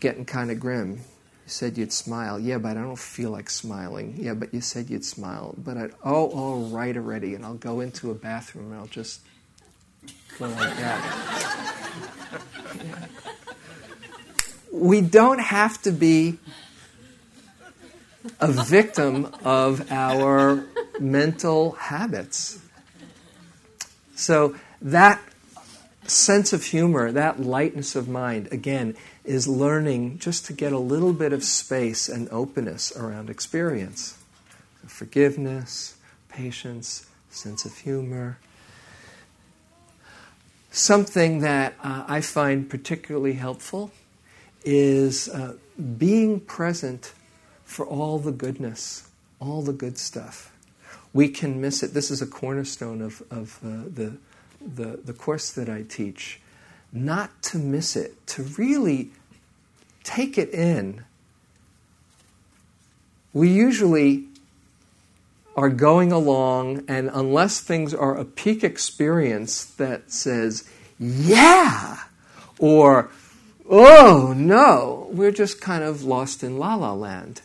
[0.00, 0.92] getting kind of grim.
[0.96, 1.02] You
[1.46, 2.38] said you'd smile.
[2.38, 4.14] Yeah, but I don't feel like smiling.
[4.18, 5.54] Yeah, but you said you'd smile.
[5.58, 7.34] But I'd, oh, all right already.
[7.34, 9.20] And I'll go into a bathroom and I'll just
[10.38, 11.48] go like that.
[14.72, 16.38] We don't have to be
[18.38, 20.64] a victim of our
[21.00, 22.58] mental habits.
[24.14, 25.20] So that
[26.10, 31.12] sense of humor, that lightness of mind, again, is learning just to get a little
[31.12, 34.18] bit of space and openness around experience.
[34.86, 35.96] Forgiveness,
[36.28, 38.38] patience, sense of humor.
[40.70, 43.90] Something that uh, I find particularly helpful
[44.64, 45.54] is uh,
[45.98, 47.12] being present
[47.64, 49.08] for all the goodness,
[49.40, 50.52] all the good stuff.
[51.12, 51.94] We can miss it.
[51.94, 54.16] This is a cornerstone of, of uh, the,
[54.60, 56.40] the, the course that I teach.
[56.92, 59.10] Not to miss it, to really
[60.02, 61.04] take it in.
[63.32, 64.24] We usually
[65.56, 71.98] are going along, and unless things are a peak experience that says, yeah,
[72.58, 73.10] or
[73.68, 77.42] oh no, we're just kind of lost in la la land.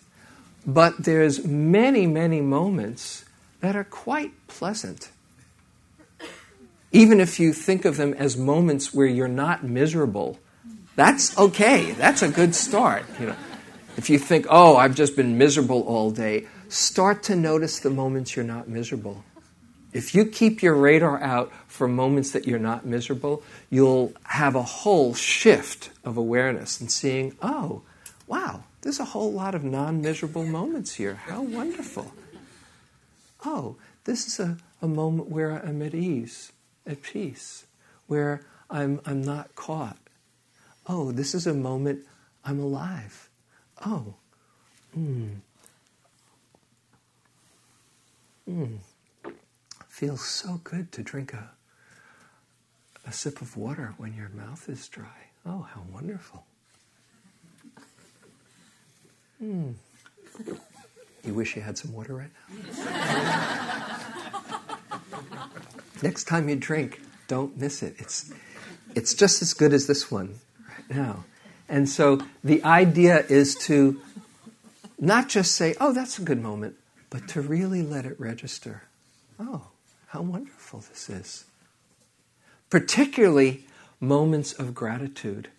[0.66, 3.26] But there's many, many moments
[3.62, 5.10] that are quite pleasant.
[6.96, 10.40] Even if you think of them as moments where you're not miserable,
[10.96, 11.92] that's okay.
[11.92, 13.04] That's a good start.
[13.20, 13.36] You know,
[13.98, 18.38] if you think, "Oh, I've just been miserable all day," start to notice the moments
[18.38, 19.26] you're not miserable.
[19.92, 24.64] If you keep your radar out for moments that you're not miserable, you'll have a
[24.64, 27.82] whole shift of awareness and seeing, "Oh,
[28.26, 31.16] wow, there's a whole lot of non miserable moments here.
[31.16, 32.14] How wonderful.
[33.44, 33.76] Oh,
[34.06, 36.54] this is a, a moment where I'm at ease,
[36.86, 37.66] at peace,
[38.08, 39.98] where I'm, I'm not caught.
[40.88, 42.06] Oh, this is a moment
[42.44, 43.30] I'm alive.
[43.86, 44.14] Oh,
[44.94, 45.28] hmm.
[48.46, 48.76] Hmm.
[49.88, 51.50] Feels so good to drink a,
[53.06, 55.30] a sip of water when your mouth is dry.
[55.46, 56.46] Oh, how wonderful.
[59.40, 59.72] Hmm.
[61.24, 63.72] You wish you had some water right now?
[66.02, 67.96] Next time you drink, don't miss it.
[67.98, 68.32] It's,
[68.96, 71.26] it's just as good as this one right now.
[71.68, 74.00] And so the idea is to
[75.00, 76.76] not just say, oh, that's a good moment,
[77.10, 78.84] but to really let it register.
[79.40, 79.68] Oh,
[80.08, 81.46] how wonderful this is.
[82.70, 83.66] Particularly
[84.00, 85.50] moments of gratitude.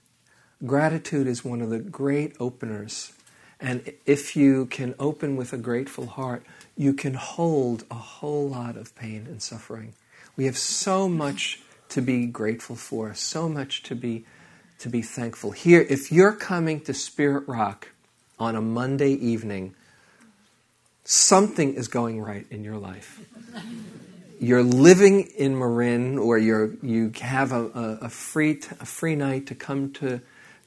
[0.65, 3.13] Gratitude is one of the great openers
[3.61, 6.45] and if you can open with a grateful heart,
[6.77, 9.95] you can hold a whole lot of pain and suffering.
[10.37, 11.61] We have so much
[11.91, 14.25] to be grateful for, so much to be
[14.79, 15.53] to be thankful.
[15.53, 17.89] Here, if you're coming to Spirit Rock
[18.39, 19.75] on a Monday evening,
[21.05, 23.21] something is going right in your life.
[24.39, 29.47] You're living in Marin, or you're you have a, a, a free a free night
[29.47, 30.21] to come to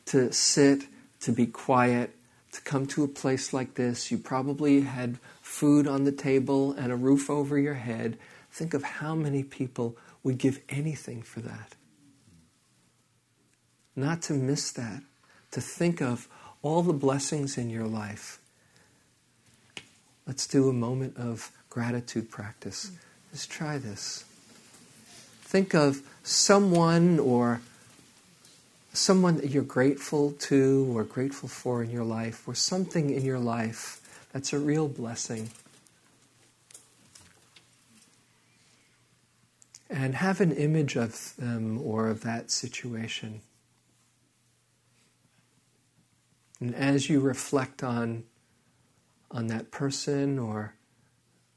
[0.07, 0.85] to sit,
[1.21, 2.15] to be quiet,
[2.53, 4.09] to come to a place like this.
[4.09, 8.17] You probably had food on the table and a roof over your head.
[8.51, 11.75] Think of how many people would give anything for that.
[13.95, 15.03] Not to miss that,
[15.51, 16.27] to think of
[16.61, 18.39] all the blessings in your life.
[20.27, 22.91] Let's do a moment of gratitude practice.
[23.31, 24.25] Just try this.
[25.41, 27.61] Think of someone or
[28.93, 33.39] someone that you're grateful to or grateful for in your life, or something in your
[33.39, 34.01] life
[34.33, 35.49] that's a real blessing.
[39.89, 43.41] And have an image of them or of that situation.
[46.59, 48.25] And as you reflect on,
[49.31, 50.75] on that person or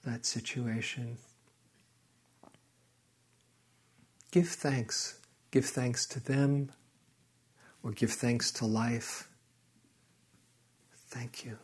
[0.04, 1.18] that situation,
[4.30, 5.18] give thanks.
[5.50, 6.72] Give thanks to them
[7.82, 9.28] or give thanks to life.
[11.08, 11.58] Thank you.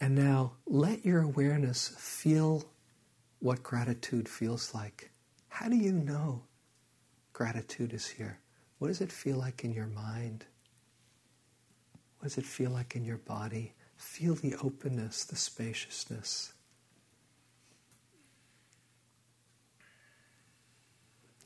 [0.00, 2.64] And now let your awareness feel
[3.38, 5.10] what gratitude feels like.
[5.48, 6.42] How do you know
[7.32, 8.38] gratitude is here?
[8.78, 10.46] What does it feel like in your mind?
[12.18, 13.74] What does it feel like in your body?
[13.96, 16.54] Feel the openness, the spaciousness.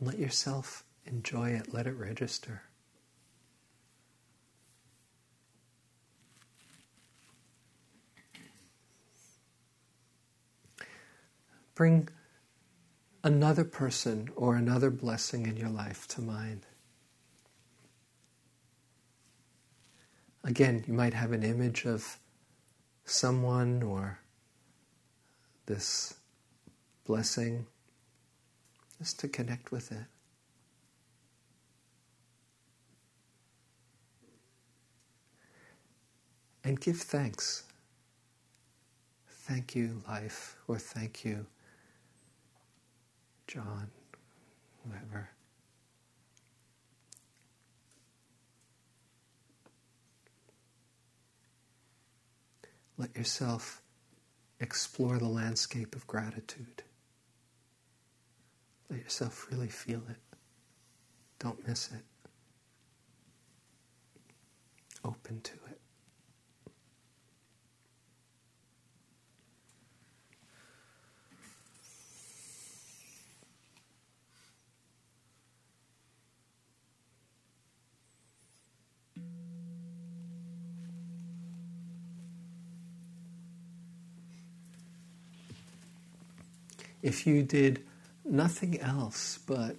[0.01, 2.63] Let yourself enjoy it, let it register.
[11.75, 12.09] Bring
[13.22, 16.66] another person or another blessing in your life to mind.
[20.45, 22.18] Again, you might have an image of
[23.05, 24.20] someone or
[25.66, 26.14] this
[27.07, 27.66] blessing
[28.99, 30.05] just to connect with it.
[36.62, 37.64] And give thanks.
[39.29, 41.45] Thank you, life, or thank you,
[43.47, 43.90] John,
[44.84, 45.30] whoever.
[52.97, 53.82] Let yourself
[54.61, 56.82] explore the landscape of gratitude.
[58.88, 60.16] Let yourself really feel it.
[61.38, 62.05] Don't miss it.
[65.05, 65.64] Open to it.
[87.05, 87.85] If you did
[88.25, 89.77] nothing else but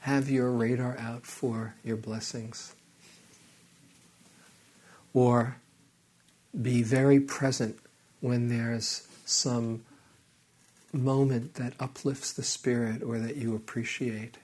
[0.00, 2.74] have your radar out for your blessings
[5.12, 5.56] or
[6.60, 7.78] be very present
[8.20, 9.84] when there's some
[10.90, 14.38] moment that uplifts the spirit or that you appreciate.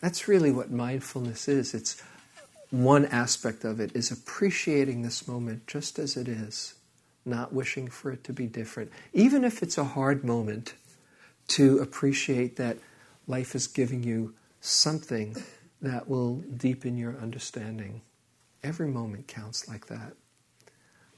[0.00, 1.74] That's really what mindfulness is.
[1.74, 2.02] It's
[2.70, 6.74] one aspect of it is appreciating this moment just as it is
[7.24, 8.90] not wishing for it to be different.
[9.12, 10.74] Even if it's a hard moment,
[11.48, 12.78] to appreciate that
[13.26, 15.36] life is giving you something
[15.80, 18.00] that will deepen your understanding.
[18.62, 20.14] Every moment counts like that.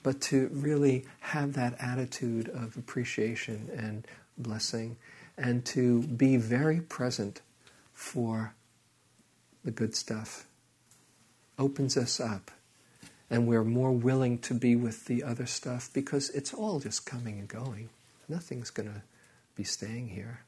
[0.02, 4.96] But to really have that attitude of appreciation and blessing,
[5.36, 7.40] and to be very present
[7.92, 8.54] for
[9.64, 10.46] the good stuff,
[11.58, 12.50] opens us up
[13.34, 17.40] and we're more willing to be with the other stuff because it's all just coming
[17.40, 17.88] and going.
[18.28, 19.02] Nothing's going to
[19.56, 20.42] be staying here.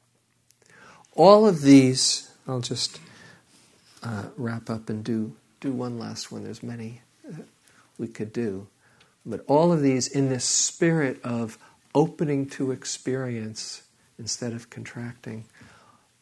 [1.13, 3.01] All of these, I'll just
[4.03, 6.45] uh, wrap up and do, do one last one.
[6.45, 7.41] There's many uh,
[7.97, 8.67] we could do.
[9.25, 11.57] But all of these in this spirit of
[11.93, 13.83] opening to experience
[14.17, 15.43] instead of contracting,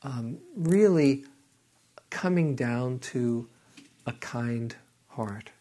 [0.02, 1.26] um, really
[2.10, 3.48] coming down to
[4.08, 4.76] a kind
[5.10, 5.52] heart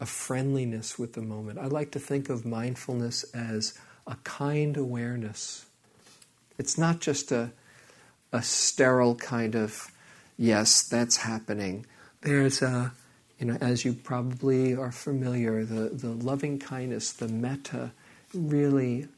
[0.00, 1.58] a friendliness with the moment.
[1.58, 5.66] I like to think of mindfulness as a kind awareness.
[6.58, 7.50] It's not just a,
[8.32, 9.90] a sterile kind of,
[10.36, 11.86] yes, that's happening.
[12.20, 12.92] There's a,
[13.38, 17.92] you know, as you probably are familiar, the, the loving kindness, the metta,
[18.34, 19.08] really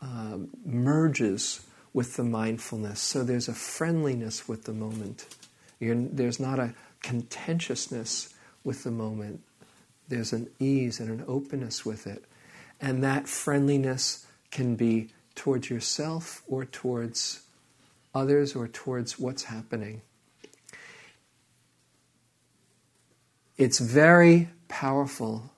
[0.00, 3.00] uh, merges with the mindfulness.
[3.00, 5.26] So there's a friendliness with the moment.
[5.80, 9.42] You're, there's not a contentiousness with the moment
[10.10, 12.24] there's an ease and an openness with it.
[12.80, 17.42] And that friendliness can be towards yourself or towards
[18.14, 20.02] others or towards what's happening.
[23.56, 25.50] It's very powerful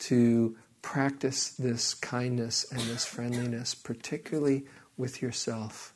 [0.00, 4.64] to practice this kindness and this friendliness, particularly
[4.96, 5.94] with yourself.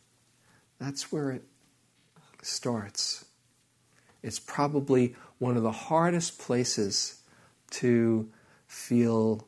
[0.78, 1.44] That's where it
[2.42, 3.24] starts.
[4.22, 7.17] It's probably one of the hardest places
[7.70, 8.28] to
[8.66, 9.46] feel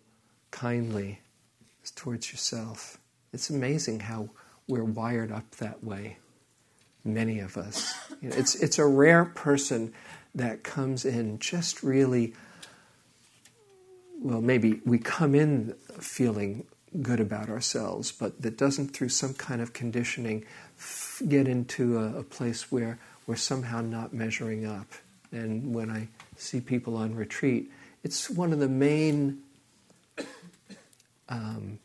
[0.51, 1.21] kindly
[1.95, 2.99] towards yourself.
[3.33, 4.31] It's amazing how
[4.69, 6.19] we're wired up that way,
[7.05, 7.95] many of us.
[8.23, 9.93] You know, it's, it's a rare person
[10.35, 12.35] that comes in just really,
[14.21, 16.65] well, maybe we come in feeling
[17.03, 20.45] good about ourselves, but that doesn't, through some kind of conditioning,
[20.79, 24.87] f- get into a, a place where we're somehow not measuring up.
[25.33, 27.71] And when I see people on retreat,
[28.03, 29.43] it's one of the main
[31.29, 31.79] um,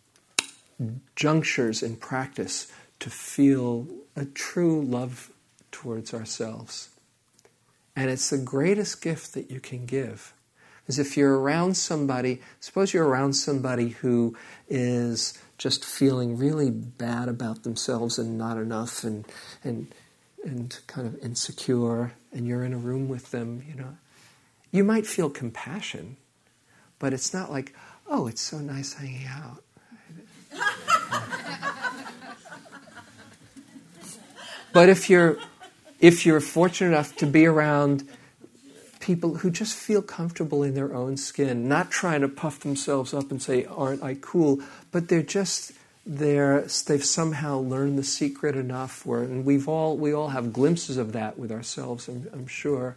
[1.15, 5.31] junctures in practice to feel a true love
[5.71, 6.89] towards ourselves.
[7.95, 10.33] And it's the greatest gift that you can give.
[10.81, 14.35] Because if you're around somebody, suppose you're around somebody who
[14.69, 19.25] is just feeling really bad about themselves and not enough and,
[19.63, 19.87] and,
[20.43, 23.97] and kind of insecure, and you're in a room with them, you know,
[24.75, 26.17] you might feel compassion,
[26.99, 27.73] but it's not like,
[28.07, 29.63] oh, it's so nice hanging out.
[34.73, 35.37] but if you're
[36.01, 38.07] if you're fortunate enough to be around
[38.99, 43.31] people who just feel comfortable in their own skin, not trying to puff themselves up
[43.31, 44.59] and say, "Aren't I cool?"
[44.91, 45.71] but they're just
[46.05, 50.97] they're, they've somehow learned the secret enough, where, and we've all we all have glimpses
[50.97, 52.95] of that with ourselves, I'm, I'm sure,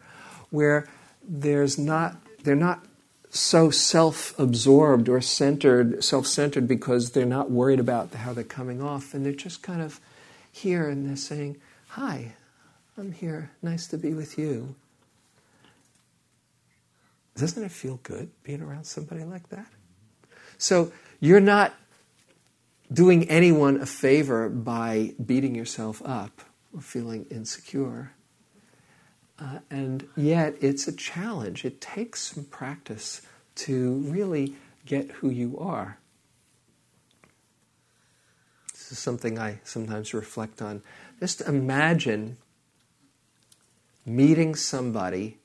[0.51, 0.87] where
[1.29, 2.85] there's not they're not
[3.31, 9.24] so self-absorbed or centered, self-centered because they're not worried about how they're coming off, and
[9.24, 10.01] they're just kind of
[10.51, 11.59] here and they're saying,
[11.89, 12.35] "Hi,
[12.97, 13.51] I'm here.
[13.62, 14.74] Nice to be with you."
[17.37, 19.66] Doesn't it feel good being around somebody like that?
[20.57, 21.74] So you're not
[22.93, 26.41] doing anyone a favor by beating yourself up
[26.74, 28.12] or feeling insecure.
[29.41, 31.64] Uh, and yet, it's a challenge.
[31.64, 33.22] It takes some practice
[33.57, 35.99] to really get who you are.
[38.72, 40.82] This is something I sometimes reflect on.
[41.20, 42.39] Just imagine
[44.07, 45.36] meeting somebody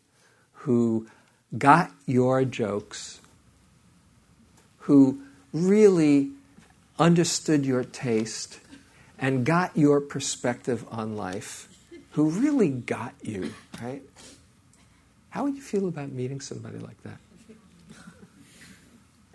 [0.53, 1.07] who
[1.57, 3.19] got your jokes,
[4.79, 5.21] who
[5.51, 6.31] really
[6.97, 8.59] understood your taste
[9.19, 11.67] and got your perspective on life,
[12.13, 14.01] who really got you, right?
[15.29, 17.17] How would you feel about meeting somebody like that?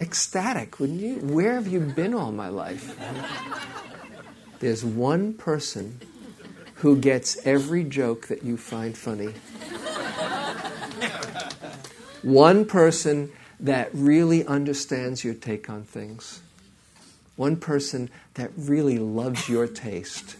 [0.00, 1.16] Ecstatic, wouldn't you?
[1.16, 2.96] Where have you been all my life?
[4.60, 6.00] There's one person
[6.76, 9.34] who gets every joke that you find funny.
[12.22, 16.40] One person that really understands your take on things.
[17.34, 20.36] One person that really loves your taste.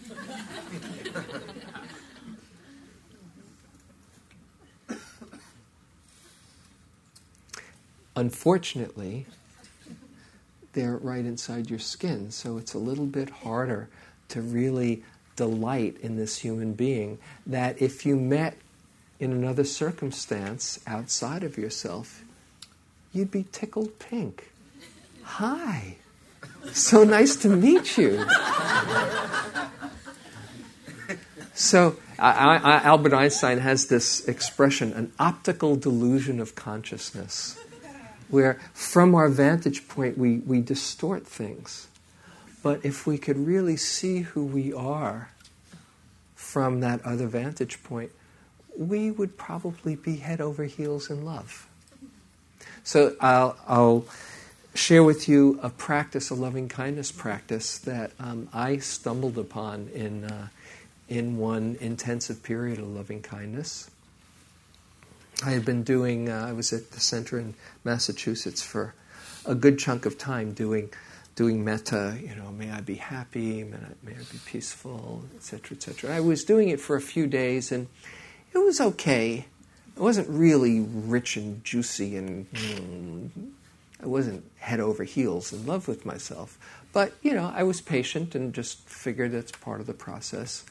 [8.19, 9.27] Unfortunately,
[10.73, 13.89] they're right inside your skin, so it's a little bit harder
[14.31, 15.05] to really
[15.37, 17.19] delight in this human being.
[17.47, 18.57] That if you met
[19.21, 22.25] in another circumstance outside of yourself,
[23.13, 24.51] you'd be tickled pink.
[25.23, 25.99] Hi,
[26.73, 28.27] so nice to meet you.
[31.55, 37.57] So, I, I, Albert Einstein has this expression an optical delusion of consciousness,
[38.31, 41.89] where from our vantage point we, we distort things.
[42.63, 45.31] But if we could really see who we are
[46.35, 48.11] from that other vantage point,
[48.77, 51.67] we would probably be head over heels in love.
[52.85, 54.07] So I'll, I'll
[54.75, 60.25] share with you a practice, a loving kindness practice that um, I stumbled upon in,
[60.25, 60.49] uh,
[61.09, 63.91] in one intensive period of loving kindness.
[65.45, 68.95] I had been doing, uh, I was at the center in Massachusetts for
[69.47, 70.91] a good chunk of time doing
[71.39, 75.77] doing metta, you know, may I be happy, may I, may I be peaceful, etc.,
[75.77, 76.13] etc.
[76.13, 77.87] I was doing it for a few days, and
[78.53, 79.47] it was okay.
[79.97, 83.31] It wasn't really rich and juicy, and mm,
[84.03, 86.59] I wasn't head over heels in love with myself.
[86.93, 90.65] But you know, I was patient and just figured that's part of the process.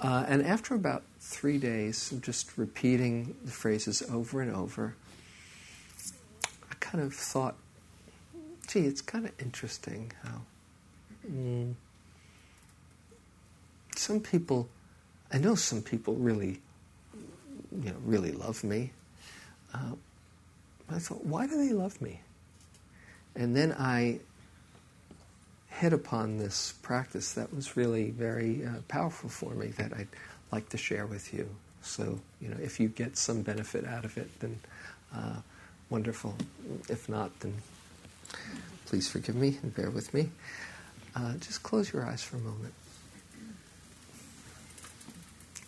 [0.00, 4.96] Uh, and after about three days of just repeating the phrases over and over,
[6.70, 7.54] I kind of thought,
[8.66, 10.40] gee, it's kind of interesting how
[11.30, 11.74] mm,
[13.94, 14.68] some people,
[15.32, 16.60] I know some people really
[17.72, 18.90] you know, really love me.
[19.72, 19.92] Uh,
[20.90, 22.20] I thought, why do they love me?
[23.36, 24.18] And then I
[25.68, 30.08] hit upon this practice that was really very uh, powerful for me that I'd
[30.52, 31.48] like to share with you.
[31.82, 34.60] So, you know, if you get some benefit out of it, then
[35.14, 35.36] uh,
[35.88, 36.34] wonderful.
[36.88, 37.54] If not, then
[38.86, 40.30] please forgive me and bear with me.
[41.14, 42.74] Uh, just close your eyes for a moment.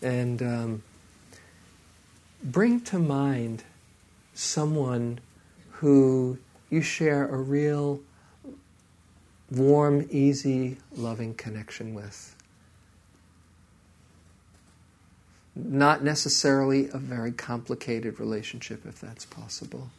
[0.02, 0.82] And um,
[2.42, 3.64] bring to mind
[4.34, 5.20] someone
[5.70, 6.38] who
[6.70, 8.00] you share a real
[9.50, 12.34] warm, easy, loving connection with.
[15.54, 19.90] Not necessarily a very complicated relationship, if that's possible.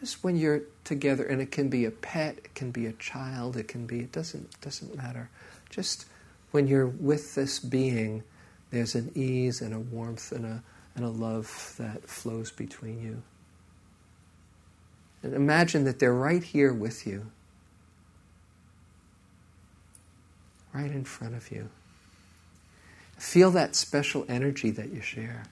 [0.00, 3.56] Just when you're together, and it can be a pet, it can be a child,
[3.56, 5.30] it can be, it doesn't, doesn't matter.
[5.70, 6.06] Just
[6.50, 8.22] when you're with this being,
[8.70, 10.62] there's an ease and a warmth and a
[10.94, 13.22] and a love that flows between you.
[15.22, 17.30] And imagine that they're right here with you,
[20.72, 21.68] right in front of you.
[23.24, 25.44] Feel that special energy that you share.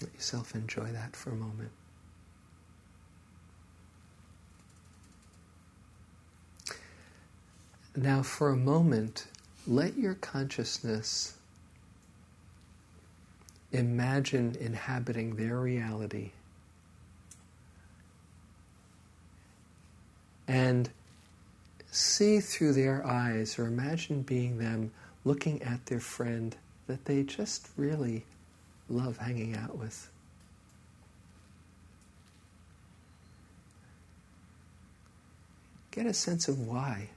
[0.00, 1.70] Let yourself enjoy that for a moment.
[7.94, 9.26] Now, for a moment,
[9.68, 11.34] let your consciousness
[13.70, 16.32] imagine inhabiting their reality.
[20.50, 20.90] And
[21.92, 24.90] see through their eyes, or imagine being them
[25.24, 26.56] looking at their friend
[26.88, 28.24] that they just really
[28.88, 30.10] love hanging out with.
[35.92, 37.10] Get a sense of why.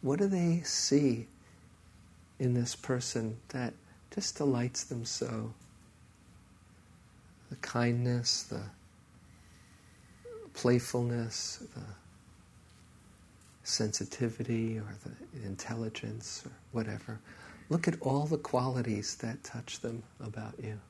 [0.00, 1.26] What do they see
[2.38, 3.74] in this person that
[4.14, 5.54] just delights them so?
[7.50, 8.62] The kindness, the
[10.58, 11.82] playfulness, the
[13.62, 17.20] sensitivity, or the intelligence, or whatever.
[17.68, 20.80] Look at all the qualities that touch them about you.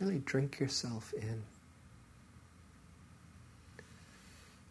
[0.00, 1.40] Really drink yourself in.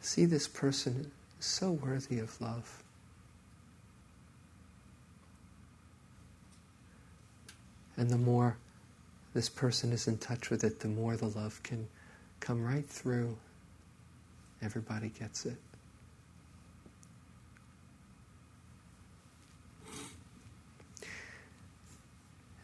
[0.01, 2.82] See this person so worthy of love.
[7.97, 8.57] And the more
[9.33, 11.87] this person is in touch with it, the more the love can
[12.39, 13.37] come right through.
[14.61, 15.57] Everybody gets it.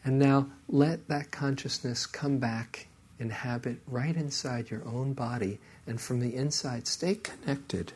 [0.04, 2.86] And now let that consciousness come back,
[3.18, 7.92] inhabit right inside your own body, and from the inside, stay connected.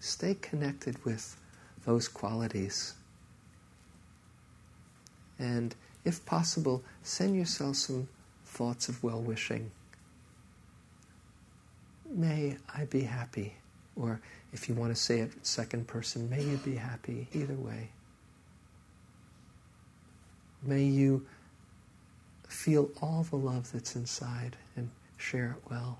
[0.00, 1.36] Stay connected with
[1.84, 2.94] those qualities.
[5.38, 5.74] And
[6.04, 8.08] if possible, send yourself some
[8.44, 9.70] thoughts of well wishing.
[12.10, 13.54] May I be happy.
[13.96, 14.20] Or
[14.52, 17.28] if you want to say it second person, may you be happy.
[17.32, 17.90] Either way.
[20.62, 21.26] May you
[22.48, 25.98] feel all the love that's inside and share it well.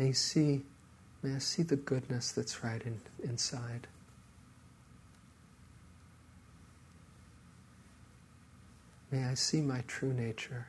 [0.00, 0.62] May you see,
[1.22, 3.86] may I see the goodness that's right in, inside.
[9.10, 10.68] May I see my true nature.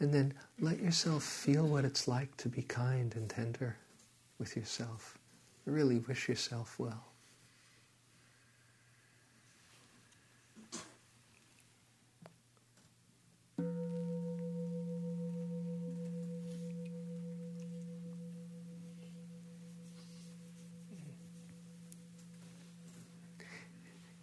[0.00, 3.76] And then let yourself feel what it's like to be kind and tender
[4.38, 5.18] with yourself.
[5.66, 7.11] Really wish yourself well.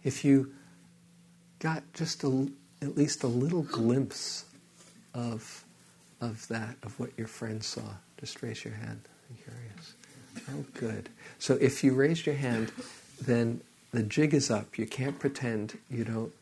[0.04, 0.52] If you
[1.58, 2.48] got just a,
[2.82, 4.44] at least a little glimpse
[5.14, 5.64] of
[6.20, 7.94] of that, of what your friend saw?
[8.18, 9.00] Just raise your hand.
[9.30, 9.94] I'm curious.
[10.50, 11.08] Oh, good.
[11.38, 12.72] So if you raised your hand,
[13.22, 14.78] then the jig is up.
[14.78, 16.32] You can't pretend you don't,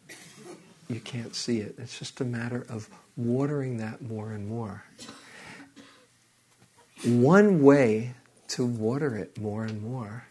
[0.89, 1.77] you can't see it.
[1.79, 4.85] It's just a matter of watering that more and more.
[7.05, 8.15] One way
[8.49, 10.25] to water it more and more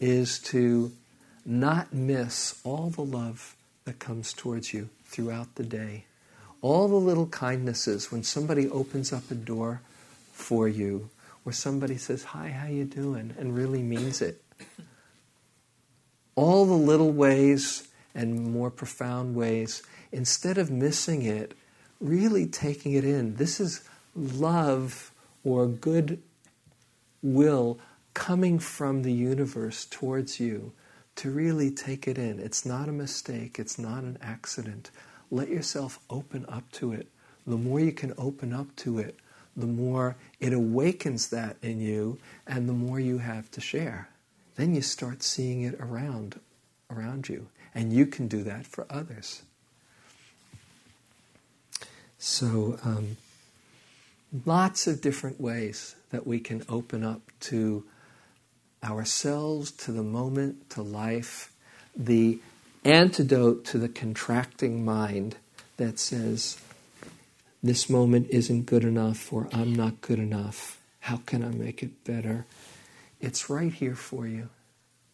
[0.00, 0.92] is to
[1.44, 6.04] not miss all the love that comes towards you throughout the day.
[6.62, 9.82] All the little kindnesses when somebody opens up a door
[10.32, 11.10] for you
[11.44, 13.34] or somebody says hi how you doing?
[13.38, 14.42] and really means it.
[16.34, 21.54] All the little ways and more profound ways instead of missing it
[22.00, 23.36] really taking it in.
[23.36, 23.82] This is
[24.14, 26.20] love or good
[27.22, 27.78] will
[28.14, 30.72] coming from the universe towards you
[31.16, 34.90] to really take it in it's not a mistake it's not an accident
[35.34, 37.08] let yourself open up to it.
[37.46, 39.18] The more you can open up to it,
[39.56, 44.08] the more it awakens that in you and the more you have to share.
[44.56, 46.40] Then you start seeing it around
[46.90, 49.42] around you and you can do that for others.
[52.18, 53.16] So um,
[54.46, 57.84] lots of different ways that we can open up to
[58.84, 61.52] ourselves, to the moment, to life.
[61.96, 62.38] The
[62.84, 65.36] antidote to the contracting mind
[65.76, 66.58] that says,
[67.62, 70.78] this moment isn't good enough or I'm not good enough.
[71.00, 72.44] How can I make it better?
[73.20, 74.50] It's right here for you.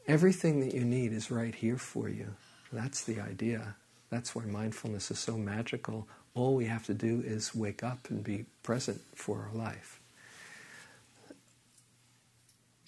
[0.09, 2.35] Everything that you need is right here for you.
[2.73, 3.77] That's the idea.
[4.11, 6.09] That's why mindfulness is so magical.
[6.35, 10.00] All we have to do is wake up and be present for our life.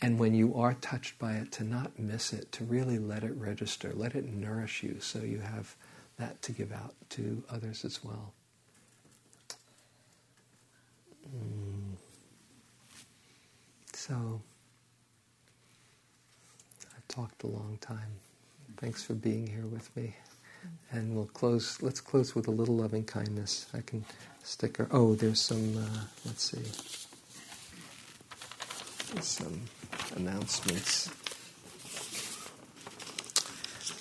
[0.02, 3.32] And when you are touched by it, to not miss it, to really let it
[3.36, 5.76] register, let it nourish you so you have
[6.18, 8.32] that to give out to others as well.
[11.28, 11.96] Mm.
[13.92, 14.40] So,
[16.96, 18.18] I've talked a long time.
[18.78, 20.16] Thanks for being here with me.
[20.90, 23.66] And we'll close, let's close with a little loving kindness.
[23.72, 24.04] I can
[24.42, 27.08] stick, her, oh, there's some, uh, let's see
[29.20, 29.62] some
[30.16, 31.10] announcements.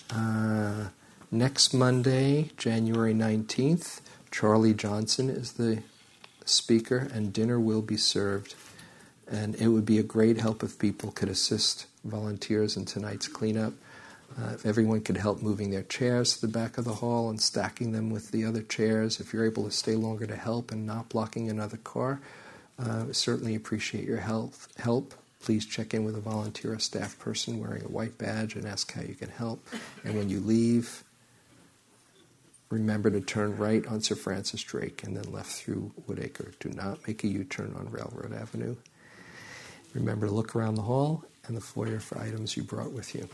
[0.09, 0.89] Uh,
[1.31, 4.01] next Monday, January 19th,
[4.31, 5.83] Charlie Johnson is the
[6.45, 8.55] speaker, and dinner will be served.
[9.29, 13.73] And it would be a great help if people could assist volunteers in tonight's cleanup.
[14.37, 17.41] Uh, if everyone could help moving their chairs to the back of the hall and
[17.41, 20.85] stacking them with the other chairs, if you're able to stay longer to help and
[20.85, 22.21] not blocking another car,
[22.81, 24.53] uh, certainly appreciate your help.
[24.77, 25.13] Help.
[25.41, 28.91] Please check in with a volunteer or staff person wearing a white badge and ask
[28.93, 29.65] how you can help.
[30.03, 31.03] And when you leave,
[32.69, 36.53] remember to turn right on Sir Francis Drake and then left through Woodacre.
[36.59, 38.75] Do not make a U turn on Railroad Avenue.
[39.93, 43.27] Remember to look around the hall and the foyer for items you brought with you.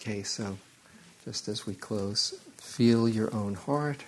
[0.00, 0.56] Okay, so
[1.24, 4.02] just as we close, feel your own heart.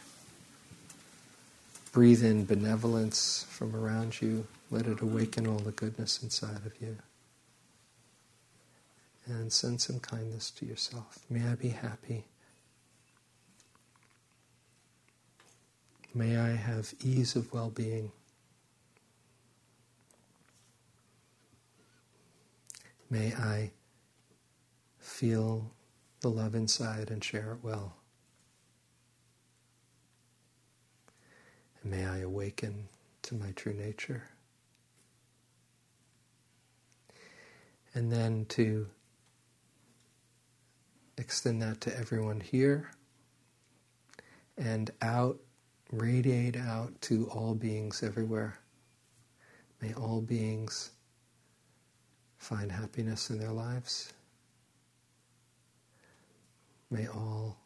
[1.93, 4.47] Breathe in benevolence from around you.
[4.71, 6.97] Let it awaken all the goodness inside of you.
[9.27, 11.19] And send some kindness to yourself.
[11.29, 12.25] May I be happy.
[16.15, 18.13] May I have ease of well being.
[23.09, 23.73] May I
[24.99, 25.73] feel
[26.21, 28.00] the love inside and share it well.
[31.83, 32.89] And may I awaken
[33.23, 34.25] to my true nature.
[37.95, 38.87] And then to
[41.19, 42.91] extend that to everyone here
[44.57, 45.39] and out,
[45.91, 48.59] radiate out to all beings everywhere.
[49.81, 50.91] May all beings
[52.39, 54.13] find happiness in their lives.
[56.91, 57.59] May all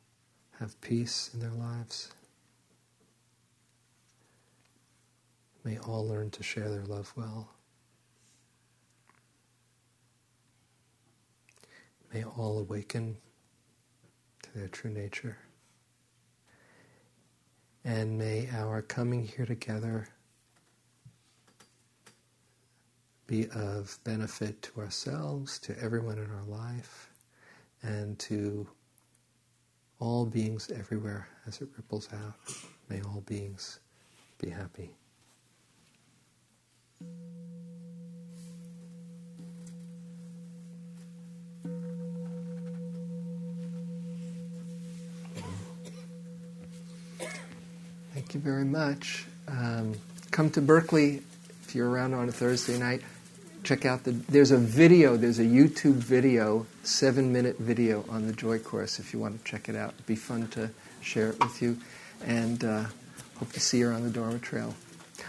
[0.59, 2.11] have peace in their lives.
[5.65, 7.49] May all learn to share their love well.
[12.13, 13.17] May all awaken
[14.43, 15.39] to their true nature.
[17.83, 20.09] And may our coming here together
[23.27, 27.11] be of benefit to ourselves, to everyone in our life,
[27.83, 28.69] and to
[29.99, 32.35] all beings everywhere as it ripples out.
[32.89, 33.81] May all beings
[34.39, 34.95] be happy.
[48.13, 49.27] Thank you very much.
[49.49, 49.95] Um,
[50.31, 51.23] come to Berkeley
[51.63, 53.03] if you're around on a Thursday night
[53.65, 58.33] check out the there's a video there's a youtube video seven minute video on the
[58.35, 59.95] joy course if you want to check it out.
[59.95, 61.79] It'd be fun to share it with you.
[62.27, 62.85] And uh,
[63.39, 64.75] hope to see you on the dharma trail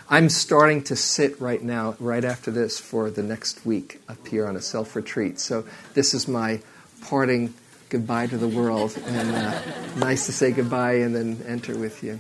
[0.09, 4.47] i'm starting to sit right now right after this for the next week up here
[4.47, 6.61] on a self retreat so this is my
[7.01, 7.53] parting
[7.89, 9.61] goodbye to the world and uh,
[9.97, 12.19] nice to say goodbye and then enter with you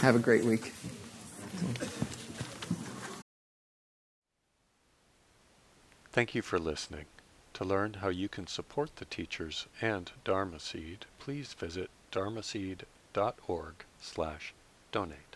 [0.00, 0.72] have a great week
[6.12, 7.04] Thank you for listening.
[7.54, 13.74] To learn how you can support the teachers and Dharma Seed, please visit dharma dharmaseed.org
[14.00, 14.52] slash
[14.90, 15.29] donate.